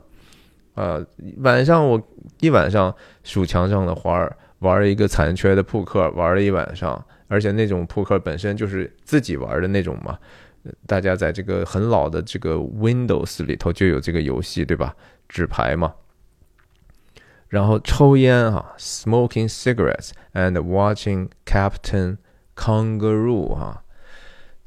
[0.80, 1.06] 呃，
[1.42, 2.02] 晚上我
[2.40, 10.18] 一晚上数墙上的花儿，玩一个残缺的扑克，玩了一晚上，而且那种扑克本身就是自己玩的那种嘛。
[10.86, 14.96] 大家在这个很老的这个 Windows 里头就有这个游戏，对吧？
[15.28, 15.92] 纸牌嘛。
[17.48, 22.16] 然后抽烟哈，smoking cigarettes and watching Captain
[22.56, 23.84] Kangaroo 哈，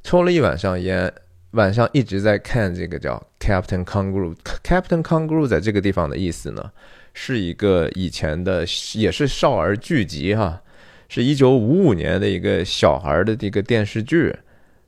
[0.03, 1.11] 抽了一晚上烟。
[1.53, 4.35] 晚上一直在看这个叫 Captain Kangaroo。
[4.63, 6.71] Captain Kangaroo 在这个地方的意思呢，
[7.13, 10.59] 是一个以前的也是少儿剧集哈，
[11.07, 14.35] 是一九五五年的一个小孩的一个电视剧，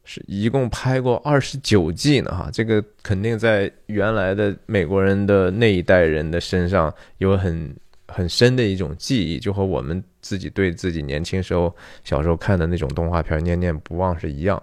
[0.04, 2.50] 是一共拍过二十九季呢哈。
[2.52, 7.76] 这个肯定在原来的美国人的那一代人的身上有很
[8.08, 11.72] 很深的一种记忆，就和我们自己对自己年轻时候
[12.04, 14.62] 小时候看的那种动画片念念不忘是一样。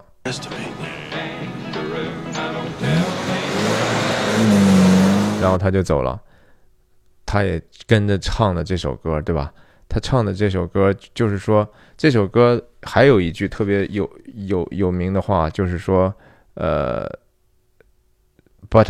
[5.41, 6.21] 然后他就走了，
[7.25, 9.53] 他也跟着唱了这首歌，对吧？
[9.89, 11.67] 他唱的这首歌就是说，
[11.97, 14.09] 这首歌还有一句特别有
[14.47, 16.13] 有有名的话，就是说，
[16.55, 17.07] 呃
[18.69, 18.87] ，But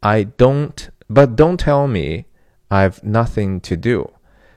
[0.00, 0.72] I don't,
[1.08, 2.24] but don't tell me
[2.68, 4.12] I've nothing to do，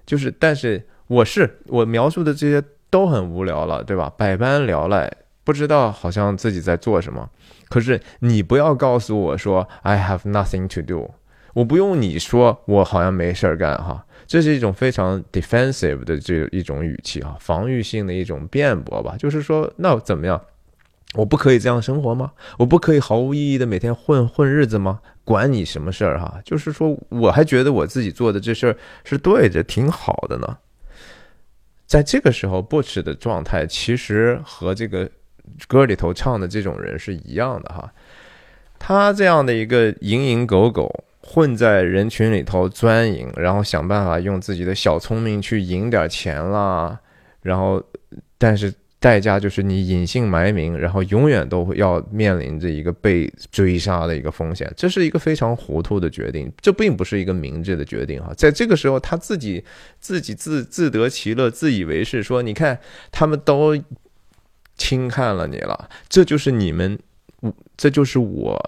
[0.05, 4.13] 就是但是我是我描述的这些都很无聊了，对吧？
[4.15, 5.11] 百般聊赖，
[5.43, 7.29] 不知道好像自己在做什么。
[7.69, 11.11] 可是你不要告诉我说 I have nothing to do。
[11.53, 19.15] 我不用你说，我好像没事儿干哈，这是一种非常 defensive 的这一种语气啊，防御性的一种辩驳吧。
[19.17, 20.39] 就是说，那怎么样？
[21.15, 22.31] 我不可以这样生活吗？
[22.59, 24.99] 我不可以毫无意义的每天混混日子吗？
[25.25, 26.39] 管你什么事儿哈？
[26.45, 30.57] 就是说，我还觉得我自己做的这事儿是对的，挺好的呢。
[31.87, 35.09] 在这个时候，不耻的状态其实和这个
[35.67, 37.91] 歌里头唱的这种人是一样的哈。
[38.77, 41.05] 他这样的一个蝇营狗苟。
[41.21, 46.99] 混在人群里头钻营，然后想办法用自己的小聪明去赢点钱啦，
[47.43, 47.83] 然后
[48.37, 48.73] 但是。
[49.01, 58.33] 代价就是你隐姓埋名，然后永远都要面临着一个被追杀的一个风险，这是一个非常糊涂的决定，这并不是一个明智的决定哈。
[58.35, 59.63] 在这个时候，他自己
[60.01, 62.77] 自己自自得其乐，自以为是，说你看
[63.09, 63.73] 他们都
[64.79, 66.97] 轻看了你了，这就是你们，
[67.77, 68.59] 这就是我。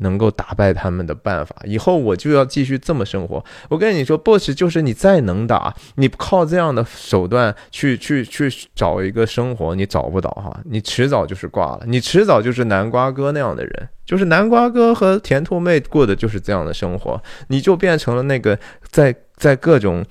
[0.00, 3.44] 能够打败他们的办法，以后我就要继续这么生活。
[3.68, 18.56] 我跟你说，boss 就是你再能打，你靠这样的手段去去去找一个生活，你找不到哈，你迟早就是挂了，你迟早就是南瓜哥那样的人，就是南瓜哥和甜兔妹过的就是这样的生活，你就变成了那个
[18.92, 20.04] 在在各种。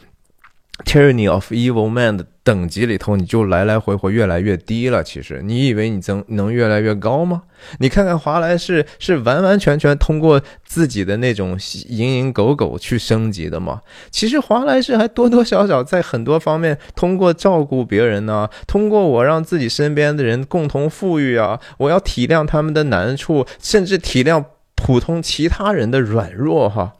[0.85, 5.03] Tyranny of Evil Man 的等级里头，你就来来回回越来越低了。
[5.03, 7.43] 其实，你以为你增能越来越高吗？
[7.79, 13.81] 你看看华莱士是完完全全通过自己的那种蝇营狗苟去升级的吗？
[14.11, 26.93] 其实华莱士还多多少少在很多方面通过照顾别人呢，通过我让自己身边的人共同富裕啊，我要体谅他们的难处，甚至体谅普通其他人的软弱哈。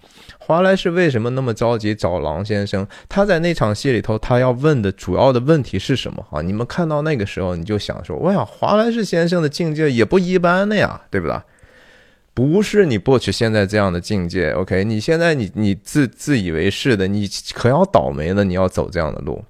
[0.47, 2.87] 华莱士为什么那么着急找狼先生？
[3.09, 6.25] 他在那场戏里头，他要问的主要的问题是什么？
[6.31, 11.37] 啊，你们看到那个时候，你就想说：，哇呀，华莱士先生的境界也不一般的呀，对不对？
[12.33, 14.85] 不是你博取现在这样的境界，OK？
[14.85, 19.43] 你现在你你自自以为是的，你可要倒霉了，你要走这样的路。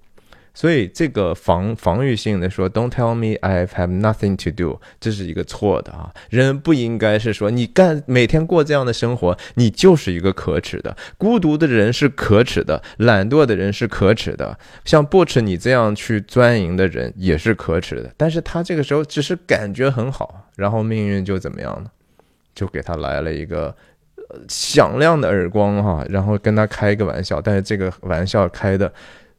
[0.57, 6.11] 所以这个防防御性的说，Don't tell me I have nothing to do，这是一个错的啊。
[6.31, 10.97] 人不应该是说你干每天过这样的生活，你就是一个可耻的。
[11.15, 18.11] 孤独的人是可耻的，懒惰的人是可耻的，像 Butch 你这样去钻营的人也是可耻的。
[18.17, 21.91] 但是他这个时候只是感觉很好，然后命运就怎么样呢？
[22.55, 23.75] 就给他来了一个
[24.47, 28.91] 响亮的耳光哈，然后跟他开一个玩笑，但是这个玩笑开的。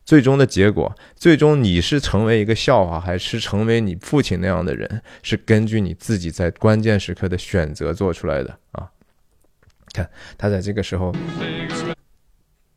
[0.09, 8.89] 最终的结果，最终你是成为一个笑话，还是成为你父亲那样的人，是根据你自己在关键时刻的选择做出来的啊！
[9.93, 11.15] 看他在这个时候，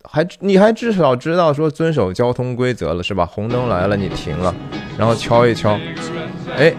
[0.04, 3.26] 还你还至少知道说遵守交通规则了是吧？
[3.26, 4.54] 红灯来了你停了，
[4.98, 5.80] 然后敲一敲，
[6.58, 6.76] 哎。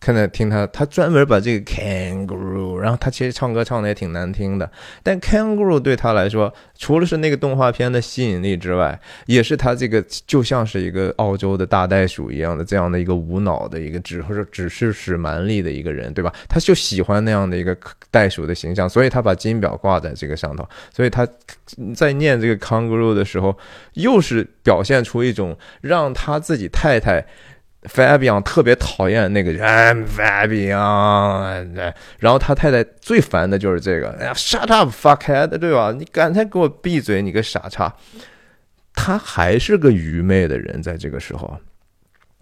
[0.00, 4.68] 看在听他，他专门把这个 kangaroo，然后他其实唱歌唱的也挺难听的，
[5.02, 16.32] 但 kangaroo 对他来说，除了是那个动画片的吸引力之外，也是他这个就像是一个澳洲的大袋鼠一样的这样的一个无脑的一个只或者只是使蛮力的一个人，对吧？
[16.48, 17.76] 他就喜欢那样的一个
[18.10, 21.28] 袋鼠的形象，所以他把金表挂在这个上头，所以他
[21.94, 23.54] 在念这个 kangaroo 的时候，
[23.92, 27.22] 又是表现出一种让他自己太太。
[27.84, 35.90] Fabian 特别讨厌那个人，Fabian，然后他太太最烦的就是这个，哎呀，Shut up, fuckhead，对吧？
[35.90, 37.96] 你赶快给我闭嘴，你个傻叉！
[38.92, 41.58] 他还是个愚昧的人，在这个时候。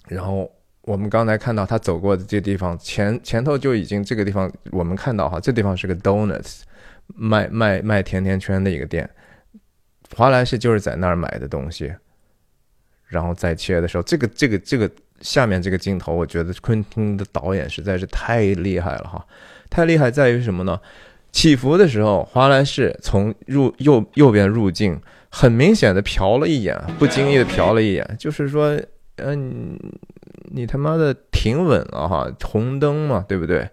[0.09, 0.51] 然后
[0.83, 6.63] 我们刚才看到他走过的这地方，前前头就已经这个地方，我们看到哈，这地方是个 Donuts，
[7.15, 9.09] 卖卖卖甜甜圈的一个店。
[10.17, 11.95] 华莱士就是在那儿买的东西，
[13.07, 14.91] 然后再切的时候，这个这个这个。
[15.21, 19.25] 下面这个镜头，我觉得昆汀的导演实在是太厉害了哈！
[19.71, 20.81] 太厉害在于什么呢？
[21.31, 24.99] 起伏的时候，华莱士从入右右边入镜，
[25.31, 28.81] 很明显的瞟了一眼，不经意的瞟了一眼，就是说，
[29.17, 29.79] 嗯，
[30.45, 33.69] 你他妈的停稳了哈，红灯嘛，对不对？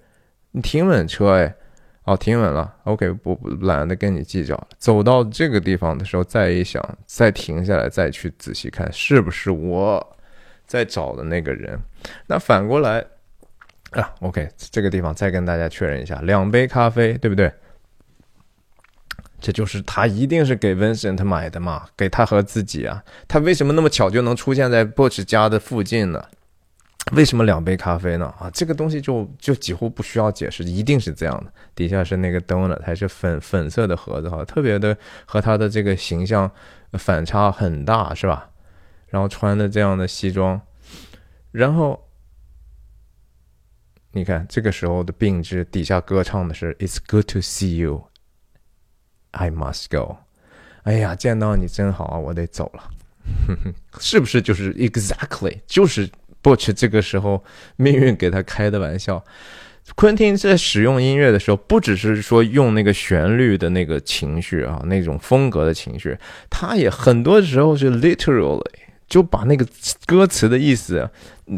[0.51, 1.55] 你停稳车哎，
[2.03, 4.67] 哦，停稳了，OK，不懒得跟你计较。
[4.77, 10.14] 走到这个地方的时候，再一想，再停下来，再去仔细看，是不是我？
[10.65, 11.79] 在找的那个人，
[12.27, 13.05] 那反过来
[13.91, 17.51] 啊，OK，这个地方再跟大家确认一下，两杯咖啡，对不对？
[19.41, 23.03] 这就是他一定是给 Vincent 买的嘛，给他和自己啊。
[23.27, 26.23] 他为什么那么巧就能出现在 Butch 家的附近呢？
[27.11, 28.33] 为什么两杯咖啡呢？
[28.39, 31.51] 啊，这个东西就就几乎不需要解释，一定是这样的。
[31.75, 36.49] 底下是那个 donut，还是粉粉色的盒子哈，特别的和他的这个形象
[36.93, 38.49] 反差很大，是吧？
[39.15, 40.59] 然后穿的这样的西装，
[41.53, 41.97] 然后
[44.11, 48.09] 你看这个时候的病枝底下歌唱的是 "It's good to see you,
[49.31, 50.17] I must go"，
[50.83, 52.89] 哎呀，见到你真好啊，我得走了，
[54.01, 54.41] 是不是？
[54.41, 56.09] 就是 exactly，就是
[56.43, 57.41] Butch 这个时候
[57.77, 59.23] 命运给他开的玩笑。
[59.95, 66.17] 昆汀在使用音乐的时候，不只是说用那个旋律的那个情绪啊，那种风格的情绪，
[66.49, 68.61] 他也很多时候是 literally。
[69.07, 69.65] 就把那个
[70.05, 71.09] 歌词的意思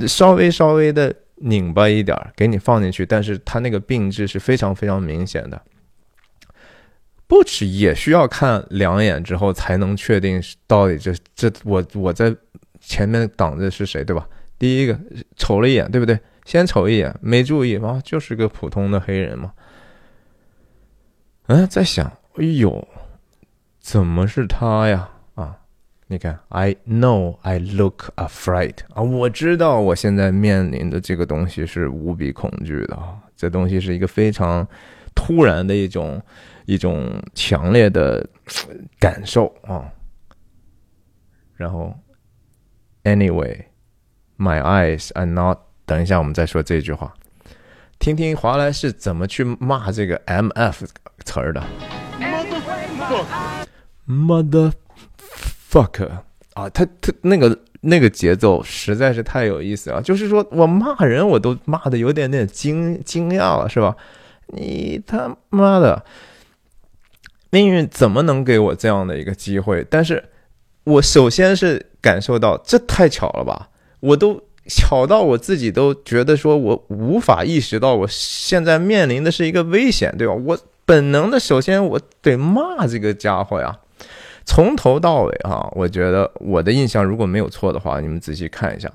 [0.08, 5.62] 稍微稍微的拧巴一点给你放进去，但是它那个病质是非常非常明显的。
[7.28, 12.34] Butch 也需要看两眼之后才能确定到底这这我我在
[12.80, 14.28] 前面挡着是谁，对吧？
[14.58, 14.98] 第一个
[15.36, 16.18] 瞅了一眼，对不对？
[16.46, 19.52] 先瞅一眼，没注意啊，就是个普通的黑人嘛。
[21.48, 22.88] 嗯，在想，哎呦，
[23.80, 25.10] 怎么是他呀？
[26.08, 34.66] 啊，你看，I know I look afraid 啊，我知道我现在面临的这个东西是无比恐惧的啊，这东西是一个非常
[35.14, 36.22] 突然的一种
[36.66, 38.26] 一种强烈的
[39.00, 39.92] 感受啊。
[41.56, 41.94] 然后
[43.04, 45.60] ，Anyway，my eyes are not。
[45.86, 47.14] 等一下，我们再说这句话。
[48.00, 50.88] 听听华莱士怎么去骂这个 “mf”
[51.26, 51.64] 词儿的。
[55.78, 56.08] Fuck
[56.54, 60.02] 啊，他他那个那个节奏实在是太有意思了。
[60.02, 63.96] 就是说我骂人，我都骂的有点点惊惊讶了，是吧？
[64.48, 66.04] 你他妈的，
[67.52, 69.86] 命运怎么能给我这样的一个机会？
[69.90, 70.24] 但是。
[70.88, 73.68] 我首先是感受到这太巧了吧，
[74.00, 80.34] 我都巧到我自己都觉得说我无法意识到我现在面临的是一个危险，对吧？
[80.34, 83.80] 我本能的首先我得骂这个家伙呀，
[84.48, 88.92] 从头到尾啊，我觉得我的印象如果没有错的话，你们仔细看一下，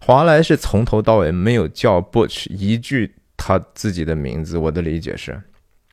[0.00, 5.42] 华莱是从头到尾没有叫 Butch 一句他自己的名字，我的理解是，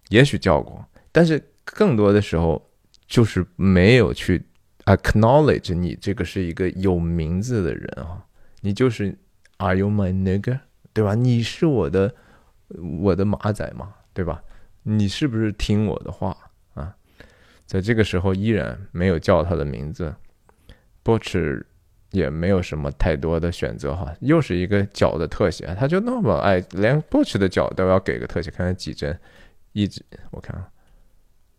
[0.10, 2.70] 也许叫过，但是更多的时候
[3.08, 4.44] 就是没有去。
[4.86, 8.24] Acknowledge 你这个是一个有名字的人啊，
[8.62, 9.18] 你就是
[9.58, 10.60] Are you my nigger？
[10.94, 11.14] 对吧？
[11.14, 12.16] 你是我的
[13.02, 14.42] 我的马仔嘛，对吧？
[14.84, 16.38] 你是不是听我的话？
[17.68, 20.16] 在这个时候依然没有叫他的名字
[21.04, 21.64] ，Butch
[22.12, 29.20] 也没有什么太多的选择哈，又是一个脚的特写，他就那么爱，连 Butch 的脚都要给个特写，看看几帧，
[29.74, 30.68] 一直我看啊。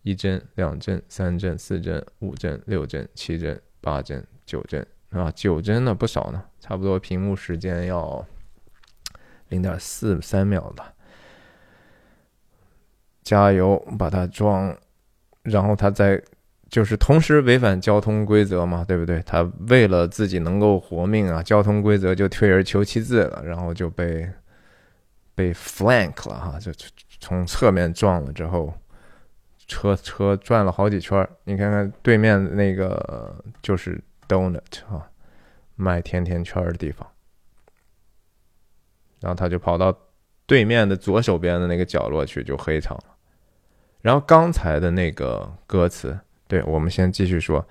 [0.01, 8.25] 一帧、两帧、三帧、四帧、五帧、六帧、七帧、八帧、九帧啊，九帧呢不少呢，差不多屏幕时间要
[9.49, 10.93] 零点四三秒吧。
[13.21, 14.75] 加油，把它装，
[15.43, 16.21] 然后他再
[16.69, 19.21] 就是同时违反交通规则嘛，对不对？
[19.25, 24.29] 他为了自己能够活命啊，交通规则就退而求其次了，然后就被
[25.35, 26.71] 被 flank 了哈，就
[27.19, 28.73] 从侧面撞了之后。
[29.71, 35.07] 车车转了好几圈你看看对面那个就是 Donut 啊，
[35.75, 37.07] 卖甜甜圈的地方。
[39.19, 39.95] 然后他就跑到
[40.47, 43.03] 对面的左手边的那个角落去，就黑场了。
[44.01, 47.67] 然后刚才的那个歌词，对我们先继续说。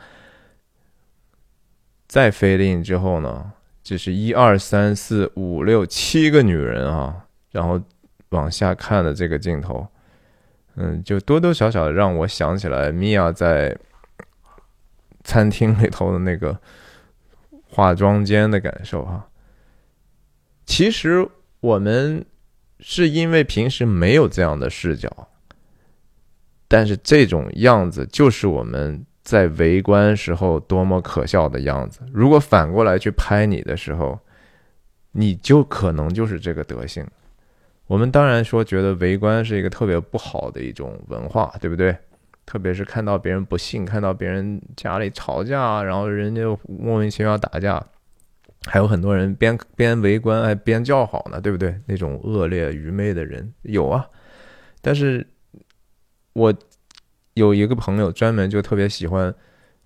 [2.06, 3.52] 再飞进之后呢，
[3.82, 7.80] 就是一二三四五六七个女人啊，然后
[8.30, 9.86] 往下看的这个镜头。
[10.76, 13.76] 嗯，就多多少少让我想起来米娅在
[15.24, 16.58] 餐厅里头的那个
[17.68, 19.28] 化妆间的感受哈。
[20.64, 21.28] 其实
[21.60, 22.24] 我们
[22.80, 25.28] 是因为平时没有这样的视角，
[26.68, 32.00] 但是这种样子就是我们在围观时候多么可笑的样子。
[32.12, 34.18] 如果反过来去拍你的时候，
[35.12, 37.06] 你就可能就是这个德性。
[37.86, 41.96] 我们当然说，觉得围观是一个特别不好的一种文化，对不对？
[42.44, 47.82] 特别是看到别人不幸，看到别人家里吵架，然后人家莫名其妙打架，
[48.66, 51.78] 还有很多人边边围观还边叫好呢，对不对？
[51.86, 54.06] 那种恶劣愚昧的人有啊。
[54.80, 55.26] 但是，
[56.32, 56.54] 我
[57.34, 59.34] 有一个朋友专门就特别喜欢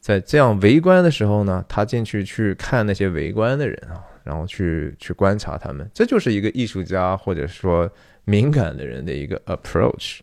[0.00, 4.04] 在这样围观的时候呢，他进去去看那些围观的人啊。
[4.24, 7.90] 然后去去观察他们，这就是一个艺术家或者说
[8.24, 10.20] 敏感的人的一个 approach。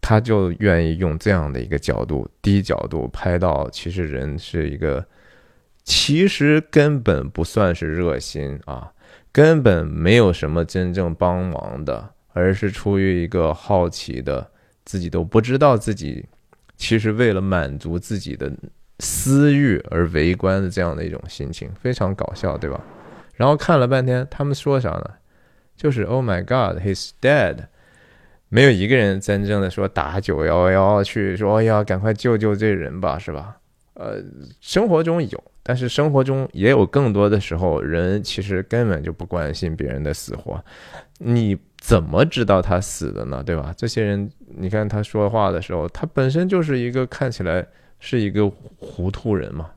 [0.00, 5.06] 他就愿意用这样的一个角度，低角度拍到，其实人是一个，
[5.84, 8.90] 其实根本不算是热心啊，
[9.30, 14.50] 根本没有什么真正帮忙的，而是出于一个好奇的，
[14.84, 16.24] 自己都不知道自己
[16.76, 18.50] 其实为了满足自己的。
[19.02, 22.78] 私欲而围观的这样的一种心情，非常搞笑，对吧？
[23.34, 25.10] 然后看了半天，他们说啥呢？
[25.74, 27.56] 就是 “Oh my God, he's dead”，
[28.50, 33.56] 没有一个人真正的说打九幺幺去说“哎呀，赶快救救这人吧”，是吧？
[33.94, 34.22] 呃，
[34.60, 40.60] 生活中有，但是生活中也有更多的时候，人其实根本就不关心别人的死活。
[41.18, 43.40] 你怎么知道他死的呢？
[43.46, 43.72] 对吧？
[43.76, 47.64] 这些人，你看他说话的时候，他本身就是一个看起来。
[48.02, 49.72] 是一个糊涂人嘛，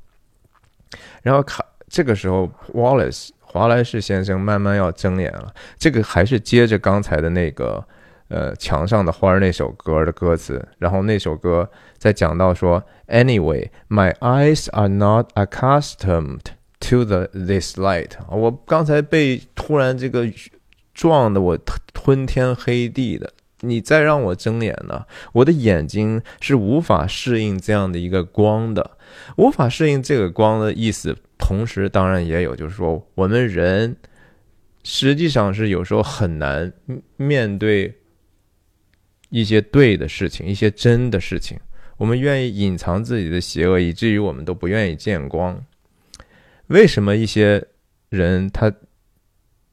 [1.21, 5.53] 然后看这个时候，Wallace 华莱士先生慢慢要睁眼了。
[5.77, 7.85] 这个还是接着刚才的那个，
[8.29, 11.69] 呃墙上的花儿那首歌的歌词，然后那首歌
[12.03, 16.41] 在讲到说，Anyway, my eyes are not accustomed
[16.81, 18.09] to the this light。
[18.29, 20.29] 我刚才被突然这个
[20.93, 21.57] 撞的我
[21.97, 23.31] 昏天黑地的。
[23.61, 28.97] 你再让我睁眼呢，我的眼睛是无法适应这样的一个光的，
[29.37, 31.15] 无法适应这个光的意思。
[31.37, 33.95] 同时，当然也有，就是说，我们人
[34.83, 36.73] 实际上是有时候很难
[37.15, 37.99] 面对
[39.29, 41.57] 一些对的事情，一些真的事情。
[41.97, 45.63] 我们愿意隐藏自己的邪恶，以至于我们都不愿意见光。
[46.67, 47.65] 为什么一些
[48.09, 48.73] 人他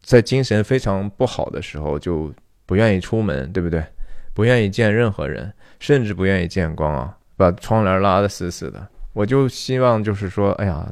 [0.02, 2.32] 在精神非常不好的时候就？
[2.66, 3.84] 不愿意出门，对不对？
[4.32, 7.18] 不愿意见任何人，甚至不愿意见光啊！
[7.36, 8.86] 把窗帘拉得死死的。
[9.12, 10.88] 我就希望就是说，哎呀，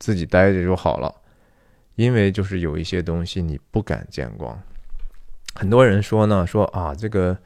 [0.00, 1.14] 自己待着就好了。
[1.94, 4.60] 因为就是有一些东西你不敢见光。
[5.54, 7.38] 很多人说呢，说啊，这个，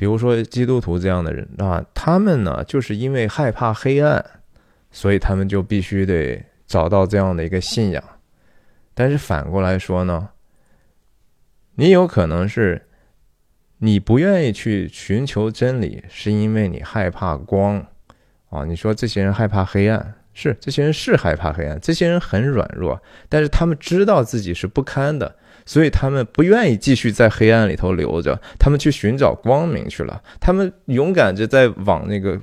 [0.00, 4.24] 比如说基督徒这样的人啊，他们呢就是因为害怕黑暗，
[4.90, 8.02] 所以他们就必须得找到这样的一个信仰。
[8.94, 10.30] 但是反过来说呢？
[11.74, 12.88] 你有可能是，
[13.76, 17.86] 你不愿意去寻求真理，是因为你害怕光，
[18.48, 22.98] 啊，你说这些人害怕黑暗，是这些人是害怕黑暗，这些人很软弱，
[23.28, 25.36] 但是他们知道自己是不堪的，
[25.70, 32.36] 所以他们不愿意继续在黑暗里头留着，他们去寻找光明去了，他们勇敢着在往那个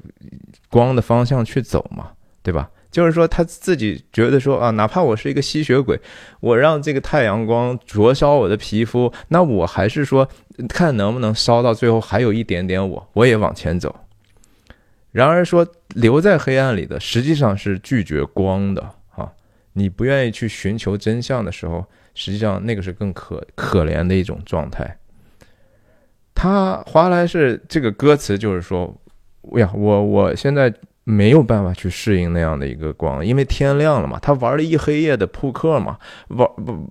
[0.69, 2.11] 光的方向去走嘛，
[2.41, 2.69] 对吧？
[2.89, 5.99] 就是说，他自己觉得说啊，哪怕我是一个吸血鬼，
[6.39, 10.25] 我让这个太阳光灼烧我的皮肤，那我还是说，
[10.69, 13.93] 看能不能烧到最后还有一点点我，我也往前走。
[15.11, 18.81] 然而说留在黑暗里的，实际上是拒绝光的
[19.13, 19.29] 啊！
[19.73, 21.85] 你不愿意去寻求真相的时候，
[22.17, 24.97] 实际上那个是更可可怜的一种状态。
[26.33, 28.93] 他华莱士这个歌词就是说，
[29.53, 30.73] 哎呀，我我现在。
[31.09, 34.19] 没有办法去适应那样的一个光，因为天亮了嘛。
[34.19, 35.97] 他玩了一黑夜的扑克嘛，
[36.27, 36.85] 玩不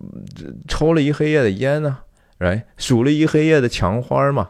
[0.66, 1.98] 抽了一黑夜的烟呢，
[2.38, 4.48] 来数了一黑夜的墙花嘛。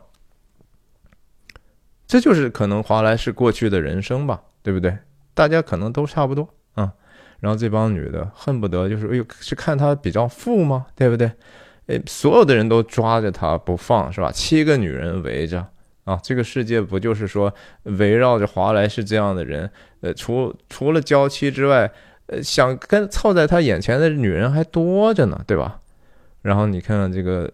[2.07, 4.97] 这就是可能华莱士过去的人生吧，对不对？
[5.35, 6.49] 大家可能都差不多。
[7.41, 10.87] 然后这帮女的恨不得就是，哎呦，是看他比较富吗？
[10.95, 11.31] 对不对？
[11.87, 14.31] 哎，所有的人都抓着他不放，是吧？
[14.33, 15.67] 七个女人围着。
[16.05, 19.69] 啊，这个世界不就是说围绕着华莱士这样的人，
[20.03, 21.91] 呃，除除了娇妻之外，
[22.27, 25.81] 呃，想跟凑在他眼前的女人还多着呢，对吧？
[26.43, 27.51] 然后你看看这个，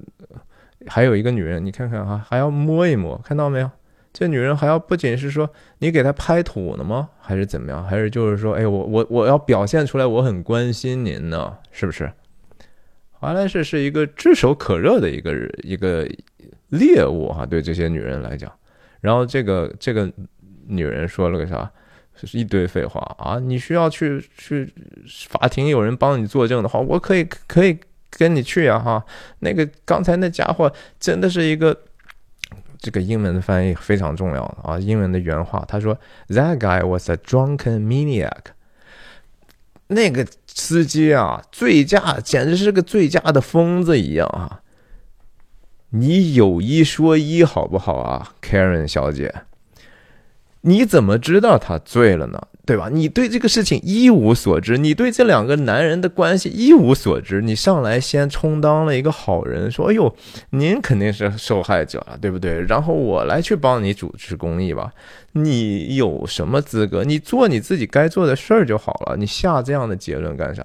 [0.86, 3.70] 还有一个女人，你看看哈，还要摸一摸，看到没有？
[4.12, 5.48] 这女人还要不仅是说
[5.78, 7.08] 你给她拍土呢吗？
[7.20, 7.84] 还是怎么样？
[7.84, 12.12] 还是就是说，哎，我我我要表现出来我很关心您呢，是不是？
[13.10, 15.32] 华莱士是一个炙手可热的一个
[15.62, 16.08] 一个。
[16.72, 18.50] 猎物哈，对这些女人来讲，
[19.02, 20.10] 然后这个这个
[20.66, 21.70] 女人说了个啥？
[22.14, 23.38] 是一堆废话啊！
[23.38, 24.72] 你需要去去
[25.28, 29.04] 法庭，有人帮你作证的话，我可以可以跟你去啊哈。
[29.40, 31.78] 那个刚才那家伙真的是一个，
[32.82, 38.52] 这个英文的翻译非常重要啊，英文的原话，他说：“That guy was a drunken maniac。”
[39.86, 44.62] 那个司机啊，醉驾，简直是个醉驾的疯子一样啊！
[45.90, 49.32] 你有一说一，好不好啊，Karen 小姐？
[50.62, 52.40] 你怎么知道他醉了呢？
[52.64, 52.88] 对吧？
[52.92, 60.14] 你对这个事情一无所知，你对这两个男人的关系一无所知，你上来先充当了一个好人，说：“哎呦，
[60.50, 64.92] 您肯定是受害者了，对不对？”然后我来去帮你主持公义吧。
[65.32, 67.02] 你有什么资格？
[67.02, 69.16] 你做你自己该做的事儿就好了。
[69.16, 70.62] 你下这样的结论干啥？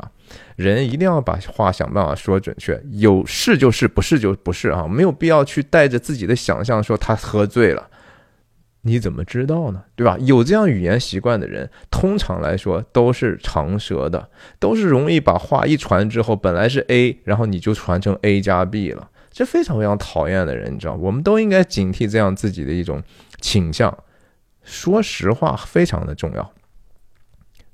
[0.56, 7.88] 人一定要把话想办法说准确，有是就是，不是就不是啊，没有必要去带着自己的想象说他喝醉了。
[8.88, 9.84] 你怎么知道呢？
[9.96, 10.18] 对吧？
[10.22, 20.96] 有这样语言习惯的人，通常来说都是长舌的，都是容易把话一传之后，本来是 A，然后你就传成 A 加 B 了，这非常非常讨厌的人，你知道？
[20.96, 23.04] 我们都应该警惕这样自己的一种
[23.42, 23.96] 倾向。
[24.64, 26.54] 说实话非常的重要。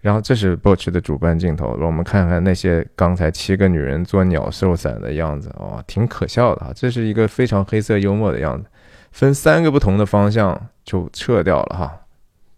[0.00, 6.72] 然后这是 Butch 的主观镜头，我们看看那些刚才七个女人做鸟兽散的样子，哦，挺可笑的啊！
[6.74, 8.66] 这是一个非常黑色幽默的样子。
[9.12, 12.00] 分三个不同的方向就撤掉了哈，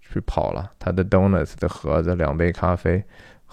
[0.00, 0.70] 去跑了。
[0.78, 3.02] 他的 donuts 的盒子，两杯咖啡，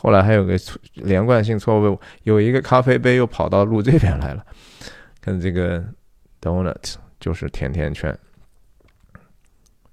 [0.02, 0.58] 后来还有个
[0.93, 4.45] 连贯性错误，有一个咖啡杯又跑到路这边来了。
[5.20, 5.84] 看这个
[6.41, 8.18] donut 就是甜甜圈。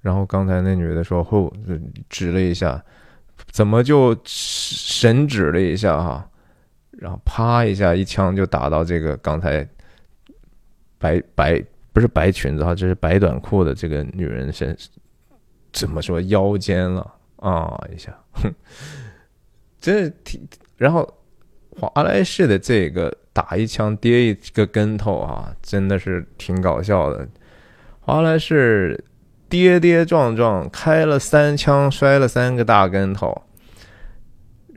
[0.01, 1.53] 然后刚才那女的说后
[2.09, 2.81] 指了一下，
[3.51, 6.31] 怎么就神指了一下哈，
[6.93, 9.69] 然后啪一下一枪就打到这个刚才
[10.99, 11.65] 白白。
[11.93, 14.77] 不是白裙子哈，这是白短裤的这个女人身，
[15.73, 18.55] 怎么说腰间了啊一下，哼，
[19.87, 20.41] 这挺。
[20.77, 21.09] 然后
[21.71, 27.29] 华莱士的这个打一枪跌一个跟头啊，真的是挺搞笑的。
[28.01, 29.05] 华莱士
[29.49, 33.43] 跌跌撞撞开了三枪，摔了三个大跟头，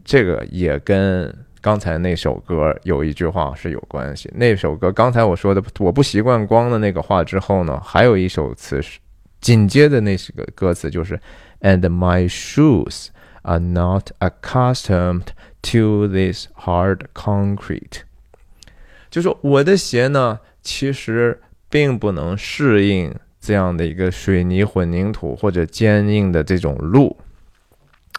[0.05, 1.35] 这个也跟。
[1.61, 4.31] 刚才那首歌有一句话是有关系。
[4.33, 8.97] 那首歌刚才我说的我不习惯光的那个话之后呢，还有一首词是
[9.41, 11.19] 紧接着那几个歌词就是
[11.59, 13.07] And my shoes
[13.49, 15.29] are not accustomed
[15.63, 18.01] to this hard concrete。
[19.09, 27.17] 就说我的鞋呢，其实并不能适应这样的一个水泥混凝土或者坚硬的这种路。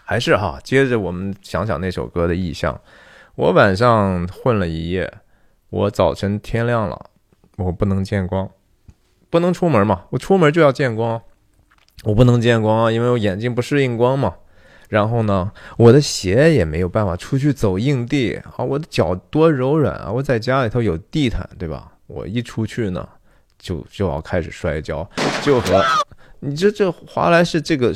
[0.05, 2.81] 还是哈，接着我们想想那首歌的意象。
[3.37, 5.13] 我晚上混了一夜，
[5.71, 7.11] 我早晨天亮了，
[7.59, 8.51] 我不能见光，
[9.31, 10.07] 不能出门嘛。
[10.11, 11.23] 我出门就要见光，
[12.03, 14.35] 我不能见光啊，因为我眼睛不适应光嘛。
[14.91, 20.11] 然后呢，我的鞋也没有办法出去走硬地啊，我的脚多柔软啊。
[20.11, 21.93] 我在家里头有地毯，对吧？
[22.09, 23.09] 我一出去呢，
[23.57, 25.09] 就就要开始摔跤，
[25.43, 25.81] 就和
[26.41, 27.95] 你这这华莱士这个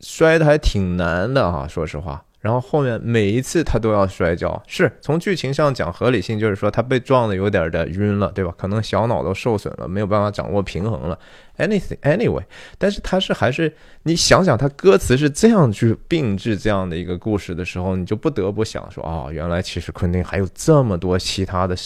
[0.00, 2.22] 摔的还挺难的啊，说实话。
[2.40, 8.54] 然后后面每一次他都要摔跤，是从剧情上讲合理性，就是说他被撞的有点的晕了，对吧？
[8.56, 11.18] 可能小脑都受损了，没有办法掌握平衡了。
[11.58, 12.42] Anything anyway，
[12.78, 13.74] 但是他是还是
[14.04, 21.76] 你想想，他歌词是这样去并置这样的一个故事的时候，你就不得不想说啊，原来其实昆汀还有这么多其他的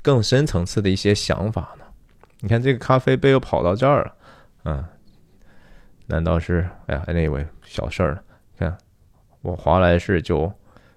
[0.00, 1.84] 更深层次的一些想法呢。
[2.38, 4.14] 你看这个咖啡杯又跑到这儿了，
[4.66, 4.84] 嗯，
[6.06, 8.22] 难道是哎呀，Anyway，小事儿了，
[8.56, 8.78] 看。
[9.44, 10.50] 我华莱士就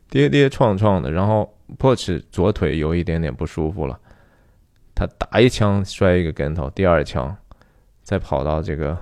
[0.09, 3.99] 跌跌撞撞的，然后破齿左腿有一点点不舒服了。
[4.95, 7.35] 他打一枪摔一个跟头，第二枪
[8.03, 8.97] 再跑到这个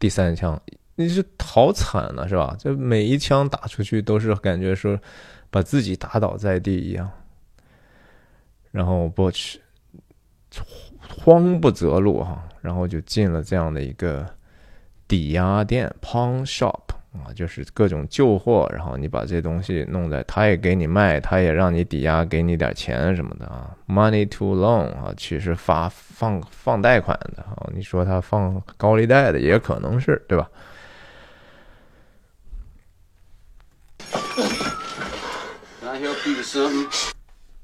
[0.00, 0.60] 第三枪，
[0.96, 2.56] 你是好惨了是吧？
[2.58, 4.98] 这每一枪打出去都是感觉说
[5.50, 7.08] 把自己打倒在地一样。
[8.72, 9.60] 然后波奇
[11.24, 14.28] 慌不择路哈，然后就进了这样的一个。
[15.08, 16.80] 抵押店 （pawn shop）
[17.12, 23.70] 啊，就是各种旧货，然后你把这东西弄在，他也给你卖，他也让你抵押，给你点钱什么的啊。
[23.86, 30.48] Money to loan 啊，其实发放放贷款的啊，你说他放高利贷的也可能是对吧？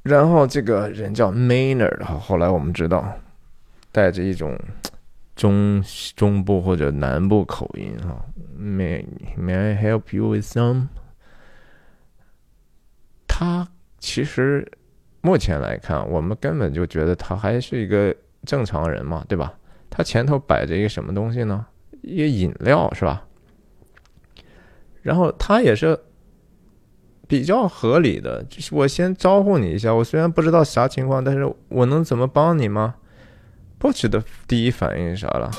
[0.02, 3.10] 然后这个人叫 Maynard，后来我们知道，
[3.90, 4.58] 带着一种。
[5.38, 5.80] 中
[6.16, 8.26] 中部或者南部口音哈
[8.58, 9.04] ，May
[9.38, 10.88] May I help you with some？
[13.28, 13.68] 他
[14.00, 14.68] 其实
[15.20, 18.12] 目前来看，我们根本就觉得他还是一个
[18.44, 19.54] 正常人嘛，对吧？
[19.88, 21.64] 他前头摆着一个什么东西呢？
[22.02, 23.24] 一个饮料是吧？
[25.02, 25.96] 然后他也是
[27.28, 32.96] 比较合理的，就是我先招呼你一下，我虽然不知道啥情况，但是我能怎么帮你吗？
[33.78, 35.50] 波奇的第一反应是啥了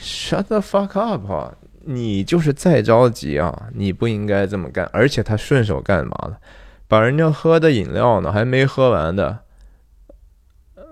[0.00, 1.30] ？Shut the fuck up！
[1.30, 1.54] 啊！
[1.82, 4.88] 你就是再着急啊，你不应该这么干。
[4.92, 6.38] 而且他顺手干嘛了？
[6.86, 9.38] 把人家喝的饮料呢，还没喝完的，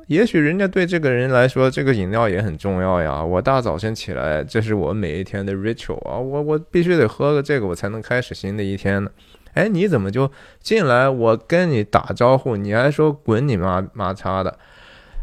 [0.07, 3.23] 也许人家对这个人来说，这个饮料也很重要呀。
[3.23, 9.11] 我大早晨起来，这是我每一天的 ritual 啊，我我必须得喝个这个，我才能开始新的一天呢。
[9.55, 11.09] 哎，你怎么就进来？
[11.09, 14.57] 我跟你打招呼，你还说滚你妈妈叉的，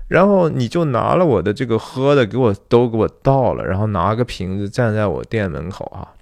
[0.08, 6.14] 然后你就拿了我的这个喝的，给我都给我倒了，然后拿个瓶子站在我店门口啊。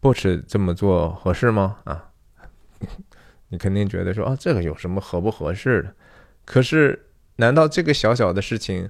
[0.00, 1.78] 不吃这么做合适吗？
[1.84, 2.10] 啊，
[3.48, 5.94] 你肯定觉得说啊，这个有什么合不合适的？
[6.44, 7.06] 可是，
[7.36, 8.88] 难道这个小小的事情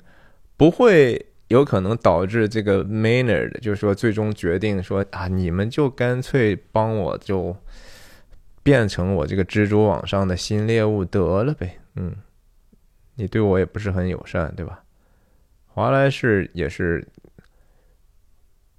[0.57, 7.57] 不会有可能导致这个 Maynard，就是说最终决定说啊，你们就干脆帮我就
[8.65, 11.79] 变成我这个蜘蛛网上的新猎物得了呗？
[11.95, 12.17] 嗯，
[13.17, 14.83] 你对我也不是很友善，对吧？
[15.67, 17.07] 华莱士也是。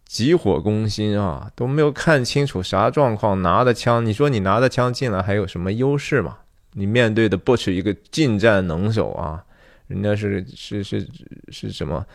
[0.07, 6.37] 急火攻心啊，都没有看清楚啥状况，拿的枪，你说你拿的枪进来还有什么优势吗？
[6.73, 9.43] 你面对的不是一个近战能手啊，
[9.87, 11.05] 人家是是是
[11.49, 12.05] 是什么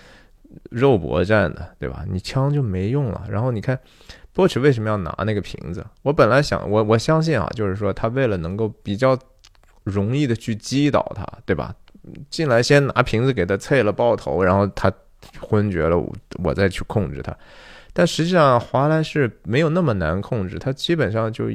[0.71, 2.05] 肉搏战的，对吧？
[2.09, 3.27] 你枪就没用了。
[3.29, 3.79] 然后你看
[4.33, 5.85] 波奇为什么要拿那个瓶子？
[6.03, 9.19] 我本来想，我我相信啊，就是说他为了能够比较
[9.83, 11.75] 容易的去击倒他，对吧？
[12.29, 14.93] 进来先拿瓶子给他啐了爆头，然后他
[15.41, 15.97] 昏厥了，
[16.43, 17.37] 我再去控制他。
[17.93, 21.51] 但实际上，华莱士没有那么难控制，他基本上就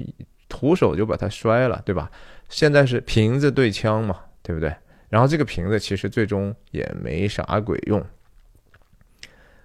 [0.50, 2.12] 徒手就把它摔了，对吧？
[2.50, 4.76] 现在是瓶子对枪嘛，对不对？
[5.10, 8.04] 然后这个瓶子其实最终也没啥鬼用。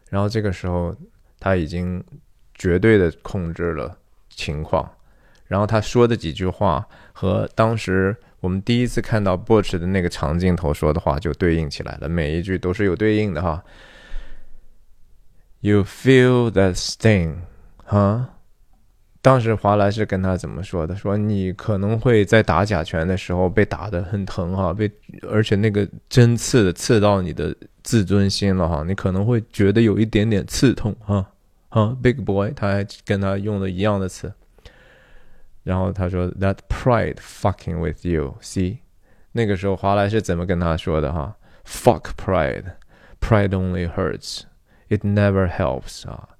[0.08, 0.94] 然后这个时候
[1.38, 2.02] 他已经
[2.54, 3.96] 绝对的控制了
[4.28, 4.88] 情况，
[5.46, 13.62] 然后他说的几句话和当时我们第一次看到 Butch 的那个长镜头说的话就对应起来了，每一句都是有对应的哈。
[15.60, 17.34] You feel that sting，
[17.84, 18.30] 哈？
[19.22, 20.96] 当时华莱士跟他怎么说的？
[20.96, 24.90] 说你可能会在打假拳的时候被打得很疼哈，被
[25.28, 31.26] 而且那个针刺的刺到你的自尊心了哈，你可能会觉得有一点点刺痛哈。
[31.68, 34.32] 哈，Big Boy，他还跟他用的一样的词。
[35.70, 38.78] 然后他说 That pride fucking with you，see？
[39.30, 44.40] 那个时候华莱士怎么跟他说的哈？Fuck pride，pride only hurts。
[44.88, 46.30] It never helps 啊！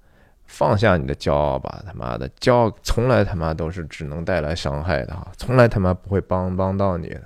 [0.43, 7.23] 放下你的骄傲吧，他妈的，骄傲从来他妈都是只能带来伤害的哈，从来他妈不会帮帮到你的。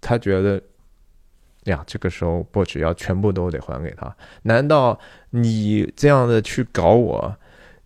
[0.00, 0.58] 他觉得
[1.64, 4.16] 呀，这个时候不只要全部都得还给他。
[4.44, 4.98] 难道
[5.28, 7.36] 你这样的去搞我，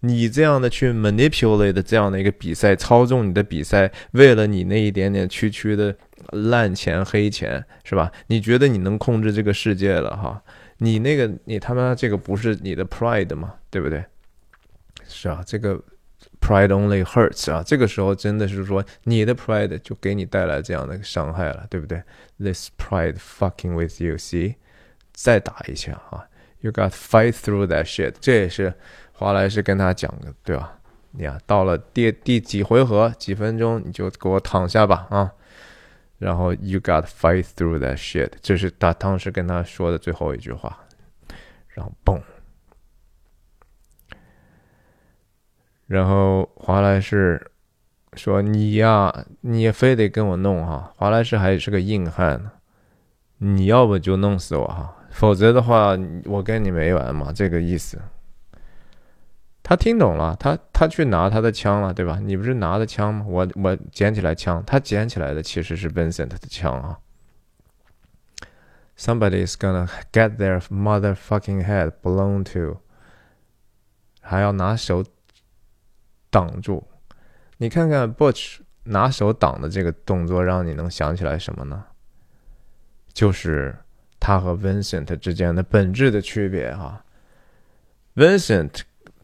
[0.02, 5.96] 你这样的去 manipulate 这样的一个比赛，操纵你的比赛，为了你那一点点区区的
[6.30, 8.12] 烂钱黑钱是吧？
[8.26, 10.42] 你觉得你能控制这个世界了哈？
[10.78, 13.54] 你那个，你他妈这个不是你的 pride 吗？
[13.70, 14.04] 对不对？
[15.06, 15.80] 是啊，这个
[16.40, 22.02] pride only hurts 啊，这个时候真的是说你的 pride 就给你带来这样的伤害了，对不对
[22.40, 24.56] ？This pride fucking with you，see？
[25.12, 26.26] 再打一下啊
[26.60, 28.14] ，You got fight through that shit。
[28.20, 28.74] 这也是
[29.22, 30.78] 华莱士跟他讲的，对吧？
[31.12, 35.30] 你呀，到了第第几回合几分钟，你就给我躺下吧啊！
[36.18, 40.78] 然后 you got fight through that shit，这是他当时跟他说的最后一句话。
[41.68, 42.20] 然后嘣，
[45.86, 47.50] 然后华莱士
[48.14, 52.50] 说：“你呀，你非得跟我弄哈。”华莱士还是个硬汉，
[53.38, 57.98] 你要不就弄死我哈，否则的话我跟你没完嘛，这个意思。
[59.64, 62.18] 他听懂了，他他去拿他的枪了，对吧？
[62.20, 63.24] 你不是拿的枪吗？
[63.28, 66.98] 我我捡起来枪，他捡起来的其实是 Vincent 的枪啊。
[68.98, 72.80] Somebody is gonna get their motherfucking head blown to，
[74.20, 75.04] 还要拿手
[76.28, 76.88] 挡住。
[77.58, 81.84] 你看看 Butch 拿手挡的这个动作，让你能想起来什么呢？
[83.12, 83.78] 就是
[84.18, 87.04] 他和 Vincent 之间的本质的区别哈。
[88.16, 88.80] Vincent。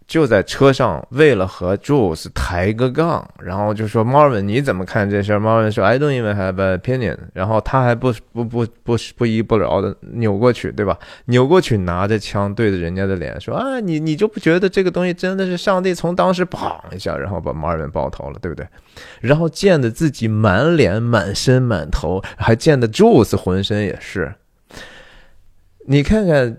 [0.09, 7.19] 就在车上，为了和 Jules 抬个杠，然后就说 Marvin 你怎么看这事儿？Marvin 说 I don't even have an opinion。
[7.35, 10.99] 然后他还不不不不不依不饶的扭过去，对吧？
[11.27, 18.67] 扭过去拿着枪对着人家的脸说啊，你你就不觉得这个东西真的是上帝从当时砰一下，然后把 Marvin 爆头了，对不对？
[19.21, 24.35] 然后溅得自己满脸、满身、满头，还溅得 Jules 浑身也是。
[25.87, 26.57] 你看看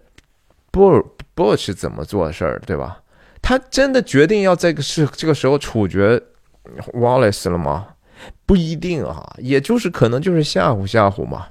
[0.71, 1.03] Bush
[1.35, 2.99] Bush 怎么做事儿，对吧？
[3.41, 6.21] 他真的决定要这个是这个时候处决
[6.93, 7.87] Wallace 了吗？
[8.45, 11.47] 不一定啊，也就是可能就是吓唬吓唬嘛，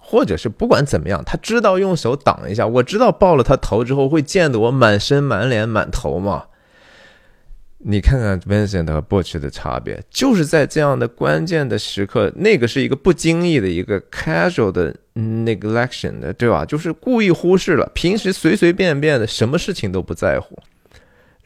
[0.00, 6.44] 或者是不管怎么样，他知道用手挡一下，我知道爆了他头之后会溅得我满身满脸满头嘛。
[7.78, 16.64] 你看看 Vincent 和 Butch 的差别，就是在这样的关键的时刻，那个是一个不经意的一个 casual 的 neglection 的，对吧？
[16.64, 20.58] 就是故意忽视了，平时随随便便的，什么事情都不在乎。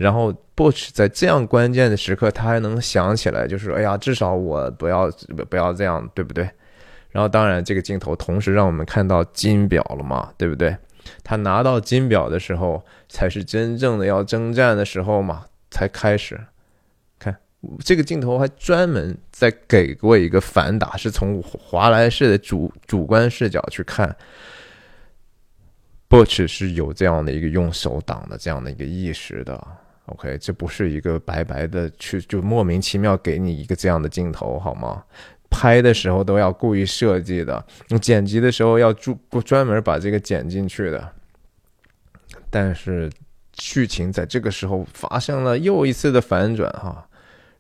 [0.01, 5.11] 然后 Butch 在这样关键的时刻，他还能想起来，就是哎呀，至少我不要
[5.51, 6.49] 不要这样，对不对？
[7.11, 10.75] 然后当然，这个镜头同时让我们看到金表了嘛，对不对？
[11.23, 15.45] 他拿到金表的时候，才是真正的要征战的时候嘛。
[15.73, 16.41] 才开始，
[17.17, 17.39] 看
[17.85, 24.17] 这个镜头还专门在给过一个反打，是从华莱士的主主观视角去看
[26.09, 29.65] ，Butch 是有这样的一个用手挡的这样的一个意识的。
[30.11, 35.03] OK，这不是一个白白的去就莫名其妙给你一个这样的镜头好吗？
[35.51, 41.13] 拍的时候都要故意设计的，你剪辑的时候要注专门把这个剪进去的，
[42.51, 43.11] 但是。
[43.53, 47.07] 剧情在这个时候发生了又一次的反转哈，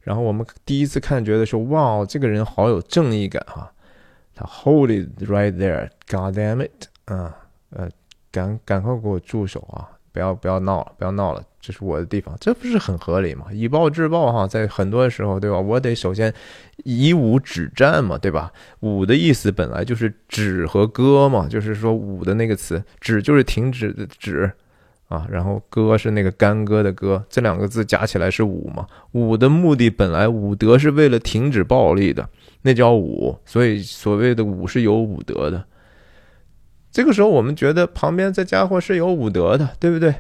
[0.01, 3.71] 然后我们第一次看觉得说哇，这个人好有正义感哈，
[4.35, 7.37] 他 hold it right there，God damn it，啊
[7.71, 7.91] 呃，
[8.33, 13.47] 赶赶快给我住手啊，不要不要闹了，不要闹了，这是我的地方，这不是很合理吗？
[13.53, 15.59] 以暴制暴哈，在很多时候对吧？
[15.59, 16.33] 我得首先
[16.85, 18.53] 以武止战嘛，对吧？
[18.81, 24.51] 武的意思本来就是止和戈嘛，就是说武的那个词，止就是停止的止。
[25.11, 28.87] 啊，然后戈是那个干戈的戈，这两个字加起来是武嘛？
[29.11, 32.29] 武的目的本来武德是为了停止暴力的，
[32.63, 35.65] 那叫武，所以所谓的武是有武德的。
[36.93, 40.15] 这个时候我们觉得旁边这家伙是有武德的，对不对？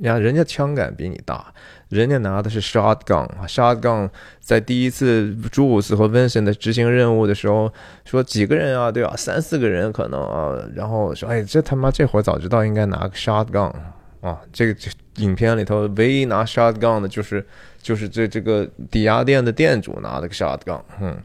[0.00, 1.52] 呀，人家枪杆比你大。
[1.88, 4.08] 人家拿的是 shotgun 啊，shotgun
[4.40, 7.72] 在第一次朱伍斯和 Vincent 的执行任务的时候，
[8.04, 9.14] 说几个人啊，对吧？
[9.16, 13.72] 三四个人可能啊，然后说，哎，这他妈这会儿早知道应该拿个 shotgun
[14.20, 14.38] 啊。
[14.52, 14.78] 这个
[15.16, 17.44] 影片里头唯一拿 shotgun 的就是
[17.80, 21.16] 就是这这个抵押店的店主拿了个 shotgun，嗯。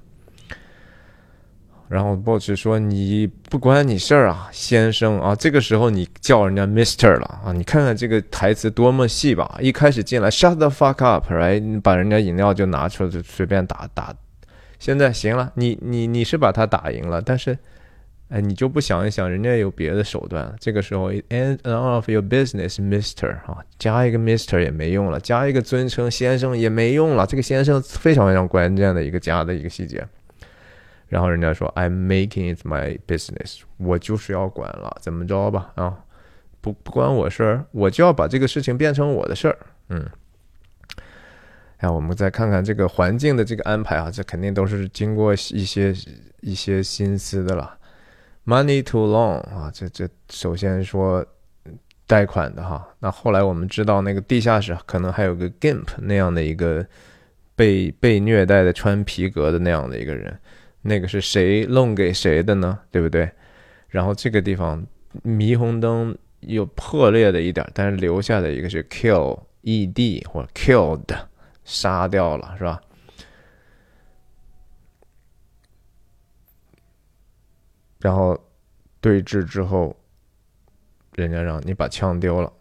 [1.90, 5.36] 然后 boss 说：“你不关你事儿啊，先生啊！
[5.36, 7.52] 这个时候你叫人家 Mister 了啊！
[7.52, 9.60] 你看看这个台词多么细吧！
[9.62, 11.60] 一开始进来 Shut the fuck up，right？
[11.60, 14.16] 你把人家饮料就拿出来就随便打打。
[14.80, 17.56] 现在行了，你你你是把他打赢了，但是
[18.30, 20.52] 哎，你就不想一想，人家有别的手段。
[20.60, 27.28] 这个时候 end of your business，Mister 啊，加一个 Mister 也没用了，加一个尊称先生也没用了。
[27.28, 30.04] 这个先生非常非常关键的一个加的一个细节。”
[31.14, 35.72] 然后人家说，I'm making it my business，我就是要管了，怎么着吧？
[35.76, 36.00] 啊，
[36.60, 39.56] 不不关我事儿，我就要把这个事情变成我的事儿。
[39.90, 40.10] 嗯，
[41.78, 45.94] 哎，我们再看看这个环境的这个安排啊，这肯定都是经过一些
[46.42, 47.78] 一些心思的了。
[48.48, 51.24] Money too long 啊，这这首先说
[52.08, 56.84] 贷款的哈，那后来我们知道那个地下室可能还有个 Gimp 那样的一个
[57.56, 60.40] 被被虐待的穿皮革的那样的一个人。
[60.84, 62.78] 那个是谁弄给谁的呢？
[62.92, 63.32] 对不对？
[63.88, 64.86] 然后这个地方
[65.24, 71.18] 霓虹灯又破裂了一点，但是留下的一个是 kill e d 或者 killed
[71.64, 72.82] 杀掉了，是吧？
[78.00, 78.38] 然后
[79.00, 79.96] 对峙之后，
[81.14, 82.52] 人家让你把枪丢了，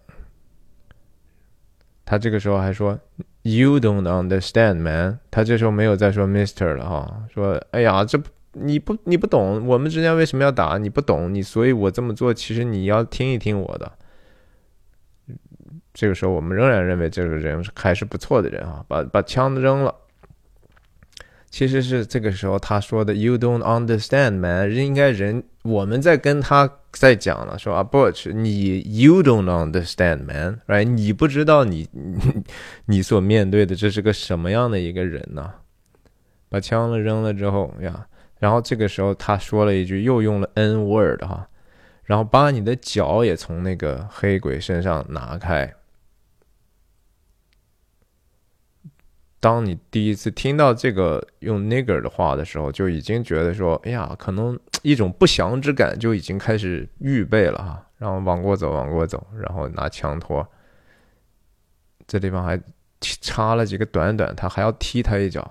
[2.05, 2.97] 他这个时候还说。
[3.43, 5.19] You don't understand, man。
[5.31, 8.21] 他这时候没有再说 Mister 了哈，说哎呀，这
[8.53, 10.79] 你不你不懂，我们之间为什么要打？
[10.79, 13.93] 你不懂你，所以我这么做，其实你要听一听我的。
[15.93, 19.95] 这个时候，我们仍然认为这个人还是不错的人啊，把把枪扔了。
[21.53, 30.85] 其实是这个时候他说的 "You don't understand, man"，应该人我们在跟他在讲了，说啊，Butch，你 "You don't understand, man"，right？
[30.85, 31.87] 你不知道你
[32.87, 35.53] 你所面对的这是个什么样的一个人呢？
[36.49, 38.07] 把枪了扔了之后呀，
[38.41, 41.47] 然后这个时候他说了一句，又用了 N word 哈，
[42.05, 45.71] 然后把你的脚也从那个黑鬼身上拿开。
[49.43, 57.85] 当你第一次听到这个用 nigger 的话的时候，就已经觉得说，哎呀，可能一种不祥之感就已经开始预备了哈。
[57.99, 60.47] 然后往过走，往过走，然后拿枪托，
[62.07, 62.57] 这地方还
[63.01, 65.51] 插了几个短短，他还要踢他一脚。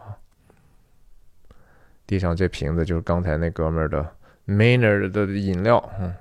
[2.08, 4.10] 地上这瓶子就是刚才那哥们儿的
[4.48, 6.16] Maynard 的饮料，嗯，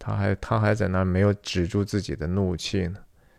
[0.00, 2.96] 他还他还在那没有止住自己的怒气呢。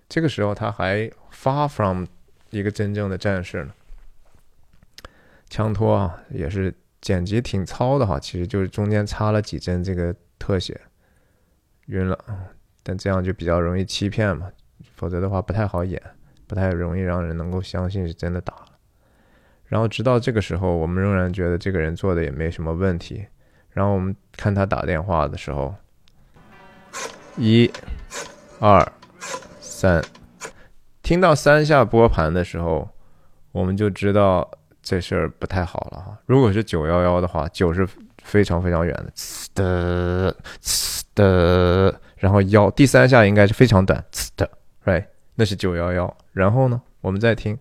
[0.08, 2.06] 这个时候他还 far from。
[2.52, 3.74] 一个真正的战士呢，
[5.50, 10.80] 枪托啊，也是剪辑挺糙的哈，其实就是中间插了几帧这个特写，
[11.88, 12.18] 晕了，
[12.84, 14.52] 但这样就比较容易欺骗嘛，
[14.96, 16.02] 否则的话不太好演，
[16.46, 18.68] 不太容易让人能够相信是真的打了。
[19.66, 23.26] 然后直到这个时候，我们仍然觉得这个人做的也没什么问题。
[23.70, 25.74] 然后我们看他打电话的时候，
[27.38, 27.72] 一、
[28.60, 28.86] 二、
[29.62, 30.04] 三，
[31.12, 32.88] 听到三下拨盘的时候，
[33.52, 34.50] 我们就知道
[34.82, 36.18] 这事儿不太好了哈。
[36.26, 37.86] 如果是九幺幺的话，九是
[38.24, 40.34] 非常非常远的，呲的
[40.64, 44.50] 呲的，然后幺第三下应该是非常短，呲的
[44.86, 45.04] ，right，
[45.36, 46.16] 那是九幺幺。
[46.32, 47.60] 然后呢，我们再听。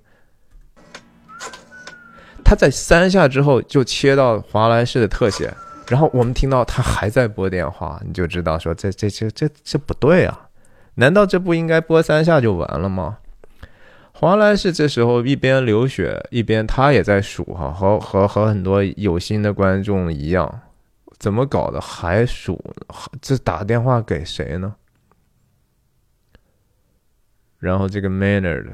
[2.45, 5.53] 他在三下之后就切到华莱士的特写，
[5.89, 10.47] 然后我们听到他还在拨电话，你就知道说这这这这这不对啊！
[10.95, 13.19] 难道这不应该拨三下就完了吗？
[14.21, 20.61] 华莱士这时候一边流血一边他也在数哈，和和和很多有心的观众一样，
[21.19, 22.63] 怎么搞的还数？
[23.23, 24.77] 这打电话给谁呢？
[27.59, 28.67] 然后这个 Maynard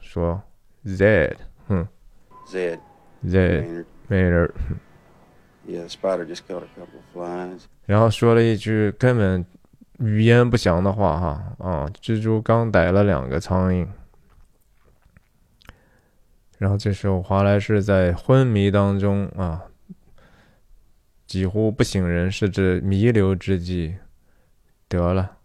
[0.00, 0.40] 说
[0.86, 1.34] ：“Zed，
[1.66, 1.88] 哼
[2.46, 2.78] ，Zed。”
[3.26, 4.52] Zed Maynard.
[5.66, 7.62] Yeah, spider just killed a couple of flies.
[7.86, 9.44] 然后说了一句根本
[9.98, 13.84] 语言不详的话哈啊，蜘蛛刚逮了两个苍蝇。
[16.62, 19.60] 然后这时候华莱士在昏迷当中啊，
[21.26, 23.96] 几乎不省人事之弥留之际，
[24.86, 25.38] 得了，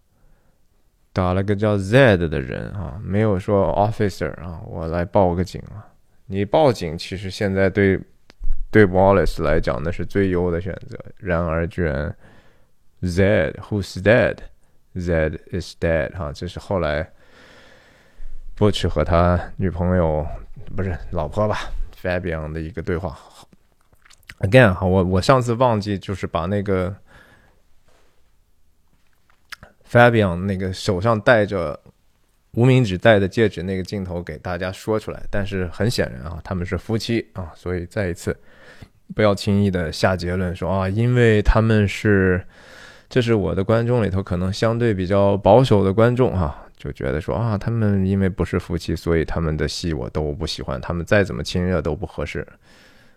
[1.12, 5.90] 打了个叫 Z 的人啊，没有说 officer 啊，我来报个警啊。
[6.26, 7.98] 你报警，其实现在对
[8.70, 10.96] 对 Wallace 来讲那是最优的选择。
[11.16, 12.16] 然而，居然
[13.00, 16.12] Z who's dead，Z is dead。
[16.12, 17.10] 哈，这是后来
[18.56, 20.24] Butch 和他女朋友
[20.76, 21.58] 不是老婆吧
[22.00, 23.18] ，Fabian 的一个对话。
[24.40, 26.94] Again，哈，我我上次忘记就是把那个
[29.90, 31.80] Fabian 那个手上戴着。
[32.52, 38.36] 无名指戴的戒指那个镜头给大家说出来，但是很显然啊，他们是夫妻啊，所以再一次
[39.14, 42.42] 不要轻易的下结论说啊，因为他们是，
[43.08, 52.46] 这是我的观众里头可能相对比较保守的观众哈，就觉得说啊，他们因为不是夫妻，所以他们的戏我都不喜欢，他们再怎么亲热都不合适。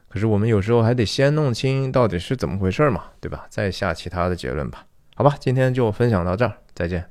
[0.09, 3.45] 可是我们有时候还得先弄清到底是怎么回事嘛，对吧？
[3.49, 4.85] 再下其他的结论吧。
[5.15, 7.05] 好吧，今天就分享到这儿，再见。